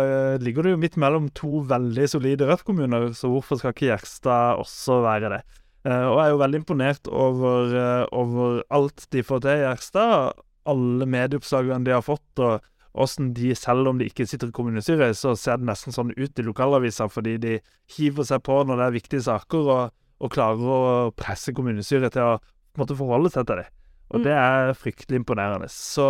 eh, 0.04 0.38
ligger 0.44 0.66
det 0.66 0.76
jo 0.76 0.80
midt 0.86 0.98
mellom 1.00 1.28
to 1.36 1.64
veldig 1.70 2.08
solide 2.14 2.48
Rødt-kommuner, 2.50 3.12
så 3.18 3.32
hvorfor 3.32 3.60
skal 3.60 3.76
ikke 3.76 3.90
Gjerstad 3.92 4.62
også 4.64 5.02
være 5.04 5.36
det? 5.36 5.44
Eh, 5.84 6.06
og 6.08 6.16
jeg 6.16 6.24
er 6.24 6.32
jo 6.32 6.42
veldig 6.46 6.62
imponert 6.62 7.12
over, 7.12 7.78
eh, 7.82 8.02
over 8.16 8.64
alt 8.72 9.06
de 9.12 9.24
får 9.26 9.44
til 9.44 9.58
i 9.58 9.64
Gjerstad 9.66 10.42
alle 10.70 11.08
medieoppslagene 11.08 11.84
de 11.86 11.94
har 11.94 12.04
fått, 12.04 12.40
og 12.40 12.64
åssen 12.94 13.32
de, 13.34 13.50
selv 13.58 13.90
om 13.90 13.98
de 13.98 14.06
ikke 14.06 14.26
sitter 14.30 14.52
i 14.52 14.54
kommunestyret, 14.54 15.16
så 15.18 15.32
ser 15.38 15.58
det 15.58 15.66
nesten 15.66 15.94
sånn 15.94 16.12
ut 16.14 16.38
i 16.38 16.44
lokalaviser 16.46 17.10
fordi 17.10 17.36
de 17.42 17.54
hiver 17.96 18.26
seg 18.28 18.42
på 18.46 18.60
når 18.62 18.78
det 18.78 18.86
er 18.86 18.94
viktige 18.98 19.24
saker, 19.26 19.70
og, 19.74 19.94
og 20.22 20.30
klarer 20.34 20.74
å 20.76 20.82
presse 21.18 21.54
kommunestyret 21.56 22.14
til 22.14 22.22
å 22.34 22.38
måtte 22.78 22.96
forholde 22.98 23.32
seg 23.34 23.46
til 23.50 23.62
det. 23.64 23.68
Og 24.14 24.20
Mm. 24.20 24.24
det 24.28 24.34
er 24.38 24.74
fryktelig 24.78 25.18
imponerende. 25.22 25.66
Så, 25.72 26.06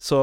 så 0.00 0.18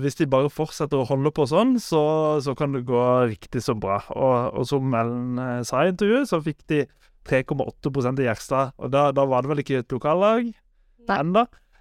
hvis 0.00 0.16
de 0.18 0.26
bare 0.26 0.50
fortsetter 0.50 0.98
å 0.98 1.06
holde 1.06 1.30
på 1.34 1.46
sånn, 1.46 1.76
så, 1.78 2.02
så 2.42 2.54
kan 2.58 2.72
det 2.74 2.86
gå 2.88 3.02
riktig 3.30 3.62
så 3.62 3.74
bra. 3.78 4.00
Og, 4.16 4.54
og 4.58 4.66
som 4.66 4.94
Ellen 4.98 5.38
eh, 5.38 5.62
sa 5.68 5.84
i 5.84 5.92
intervjuet, 5.92 6.26
så 6.30 6.40
fikk 6.42 6.64
de 6.72 6.80
3,8% 7.28 8.20
i 8.20 8.26
Gjerstad. 8.26 8.72
Og 8.82 8.90
da, 8.92 9.08
da 9.14 9.24
var 9.28 9.44
det 9.44 9.52
vel 9.52 9.62
ikke 9.62 9.82
et 9.84 9.94
lokallag 9.94 10.50
Nei. 11.04 11.18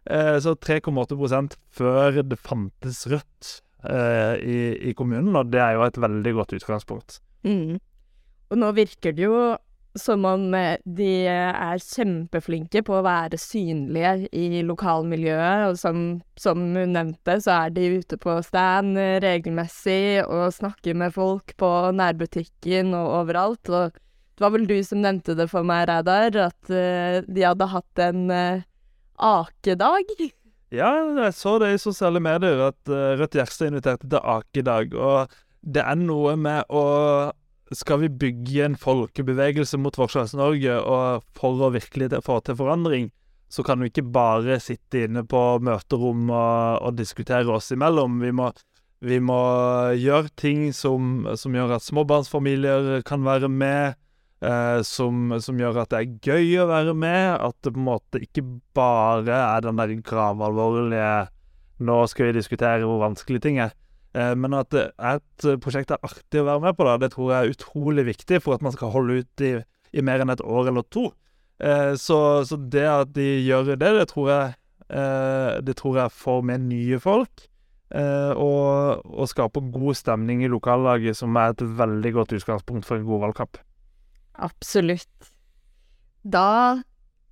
Eh, 0.06 0.38
så 0.44 0.56
3,8% 0.60 1.56
før 1.72 2.24
det 2.28 2.39
fantes 2.44 3.06
Rødt 3.08 3.60
eh, 3.88 4.36
i, 4.44 4.58
i 4.89 4.96
kommunen, 4.98 5.36
og 5.36 5.52
det 5.52 5.62
er 5.63 5.78
jo 5.78 5.86
et 5.88 6.00
veldig 6.00 6.34
godt 6.39 6.56
utgangspunkt. 6.60 7.22
Mm. 7.48 7.78
Og 8.52 8.60
nå 8.60 8.72
virker 8.76 9.16
det 9.16 9.30
jo 9.30 9.38
som 9.96 10.26
om 10.26 10.44
eh, 10.58 10.82
de 10.84 11.08
er 11.30 11.80
kjempeflinke 11.80 12.82
på 12.84 12.98
å 12.98 13.06
være 13.06 13.39
synlige 13.39 14.28
i 14.36 14.63
lokalmiljøet, 14.68 15.70
og 15.70 15.80
som, 15.80 16.04
som 16.36 16.66
hun 16.76 16.98
nevnte, 16.98 17.38
så 17.46 17.62
er 17.62 17.76
de 17.78 17.88
ute 18.02 18.20
på 18.20 18.36
stand 18.44 19.00
regelmessig 19.24 20.26
og 20.26 20.52
snakker 20.58 21.00
med 21.00 21.16
folk 21.16 21.56
på 21.62 21.72
nærbutikken 21.96 22.92
og 22.98 23.22
overalt. 23.22 23.72
Og 23.72 23.96
det 23.96 24.44
var 24.44 24.52
vel 24.58 24.68
du 24.68 24.76
som 24.84 25.00
nevnte 25.00 25.38
det 25.39 25.48
for 25.48 25.63
meg, 25.63 25.88
Reidar, 25.88 26.36
at 26.50 26.76
de 27.30 27.46
hadde 27.46 27.72
hatt 27.72 28.02
en 28.02 28.24
akedag. 29.24 30.12
Ja, 30.74 30.90
jeg 31.20 31.34
så 31.38 31.60
det 31.62 31.76
i 31.76 31.82
sosiale 31.82 32.22
medier 32.24 32.68
at 32.72 32.80
uh, 32.90 33.14
Rødt 33.20 33.38
Gjerstad 33.38 33.70
inviterte 33.70 34.10
til 34.10 34.20
akedag. 34.20 34.96
Og 34.98 35.34
det 35.62 35.84
er 35.86 36.00
noe 36.00 36.36
med 36.40 36.68
å 36.74 36.84
Skal 37.74 38.04
vi 38.04 38.10
bygge 38.22 38.66
en 38.68 38.76
folkebevegelse 38.78 39.80
mot 39.82 39.96
Forskjells-Norge, 39.98 40.76
og 40.78 41.24
for 41.34 41.62
å 41.64 41.72
virkelig 41.74 42.20
få 42.22 42.36
til 42.46 42.58
forandring, 42.60 43.08
så 43.50 43.64
kan 43.66 43.82
vi 43.82 43.90
ikke 43.90 44.04
bare 44.14 44.60
sitte 44.62 45.08
inne 45.08 45.24
på 45.26 45.42
møterom 45.64 46.28
og, 46.28 46.84
og 46.86 47.00
diskutere 47.00 47.50
oss 47.56 47.72
imellom. 47.74 48.20
Vi 48.22 48.30
må, 48.36 48.52
vi 49.02 49.18
må 49.24 49.40
gjøre 49.98 50.30
ting 50.38 50.68
som, 50.76 51.24
som 51.40 51.56
gjør 51.58 51.80
at 51.80 51.88
småbarnsfamilier 51.88 53.02
kan 53.08 53.26
være 53.26 53.50
med. 53.50 53.98
Eh, 54.44 54.82
som, 54.84 55.32
som 55.40 55.60
gjør 55.60 55.84
at 55.84 55.94
det 55.94 56.00
er 56.02 56.34
gøy 56.34 56.58
å 56.64 56.68
være 56.72 56.96
med. 56.98 57.38
At 57.40 57.56
det 57.64 57.74
på 57.76 57.80
en 57.80 57.88
måte 57.88 58.22
ikke 58.24 58.44
bare 58.76 59.38
er 59.38 59.64
den 59.64 59.80
der 59.80 59.96
gravalvorlige 60.04 61.14
Nå 61.84 61.96
skal 62.08 62.30
vi 62.30 62.36
diskutere 62.38 62.86
hvor 62.86 63.02
vanskelig 63.02 63.42
ting 63.44 63.58
er. 63.64 63.74
Eh, 64.16 64.34
men 64.40 64.56
at 64.56 64.76
et 64.78 65.48
prosjekt 65.64 65.92
er 65.92 66.04
artig 66.06 66.44
å 66.44 66.48
være 66.48 66.64
med 66.64 66.78
på, 66.78 66.86
da, 66.88 67.00
det 67.02 67.10
tror 67.16 67.32
jeg 67.32 67.40
er 67.40 67.56
utrolig 67.56 68.06
viktig 68.12 68.40
for 68.44 68.56
at 68.56 68.64
man 68.64 68.76
skal 68.76 68.94
holde 68.94 69.24
ut 69.24 69.44
i, 69.44 69.56
i 69.92 70.04
mer 70.06 70.24
enn 70.24 70.32
et 70.32 70.44
år 70.44 70.70
eller 70.72 70.86
to. 70.94 71.10
Eh, 71.64 71.96
så, 72.00 72.20
så 72.48 72.60
det 72.60 72.86
at 72.88 73.12
de 73.18 73.26
gjør 73.42 73.74
det, 73.74 73.82
det 73.82 74.06
tror 74.14 74.30
jeg, 74.32 74.54
det 75.66 75.74
tror 75.80 75.96
jeg 75.98 76.14
får 76.14 76.42
med 76.46 76.66
nye 76.68 77.00
folk. 77.02 77.48
Og, 77.94 79.02
og 79.06 79.30
skaper 79.32 79.72
god 79.74 79.98
stemning 79.98 80.44
i 80.46 80.50
lokallaget, 80.52 81.18
som 81.18 81.34
er 81.40 81.54
et 81.54 81.64
veldig 81.80 82.12
godt 82.14 82.36
utgangspunkt 82.38 82.86
for 82.86 83.00
en 83.00 83.08
god 83.08 83.24
valgkamp. 83.24 83.58
Absolutt. 84.34 85.30
Da 86.24 86.82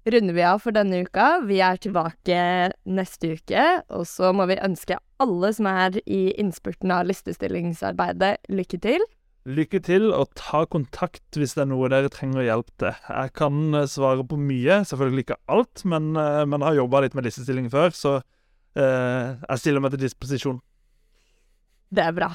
runder 0.05 0.33
vi 0.33 0.43
av 0.45 0.59
for 0.63 0.75
denne 0.75 1.03
uka. 1.05 1.41
Vi 1.47 1.61
er 1.63 1.79
tilbake 1.81 2.41
neste 2.89 3.35
uke, 3.37 3.65
og 3.93 4.05
så 4.09 4.31
må 4.35 4.47
vi 4.49 4.59
ønske 4.61 4.99
alle 5.21 5.51
som 5.53 5.69
er 5.69 5.99
i 6.05 6.31
innspurten 6.41 6.93
av 6.93 7.07
listestillingsarbeidet, 7.09 8.37
lykke 8.49 8.81
til. 8.81 9.05
Lykke 9.49 9.79
til, 9.81 10.11
og 10.13 10.33
ta 10.37 10.65
kontakt 10.69 11.37
hvis 11.37 11.55
det 11.57 11.63
er 11.63 11.71
noe 11.71 11.89
dere 11.89 12.11
trenger 12.13 12.45
hjelp 12.45 12.67
til. 12.81 12.97
Jeg 13.09 13.33
kan 13.37 13.77
eh, 13.77 13.87
svare 13.89 14.25
på 14.27 14.37
mye, 14.37 14.83
selvfølgelig 14.85 15.25
ikke 15.25 15.39
alt, 15.49 15.81
men, 15.85 16.11
eh, 16.13 16.43
men 16.45 16.61
jeg 16.61 16.67
har 16.67 16.81
jobba 16.83 17.01
litt 17.05 17.17
med 17.17 17.25
listestilling 17.25 17.71
før, 17.73 17.89
så 17.97 18.19
eh, 18.77 19.33
jeg 19.41 19.63
stiller 19.63 19.81
meg 19.81 19.95
til 19.95 20.03
disposisjon. 20.05 20.61
Det 21.91 22.05
er 22.05 22.13
bra. 22.15 22.29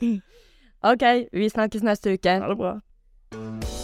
OK, 0.90 1.04
vi 1.32 1.52
snakkes 1.52 1.84
neste 1.84 2.16
uke. 2.16 2.40
Ha 2.40 2.48
det 2.50 2.58
bra. 2.58 2.78
Thank 3.34 3.64
you. 3.64 3.83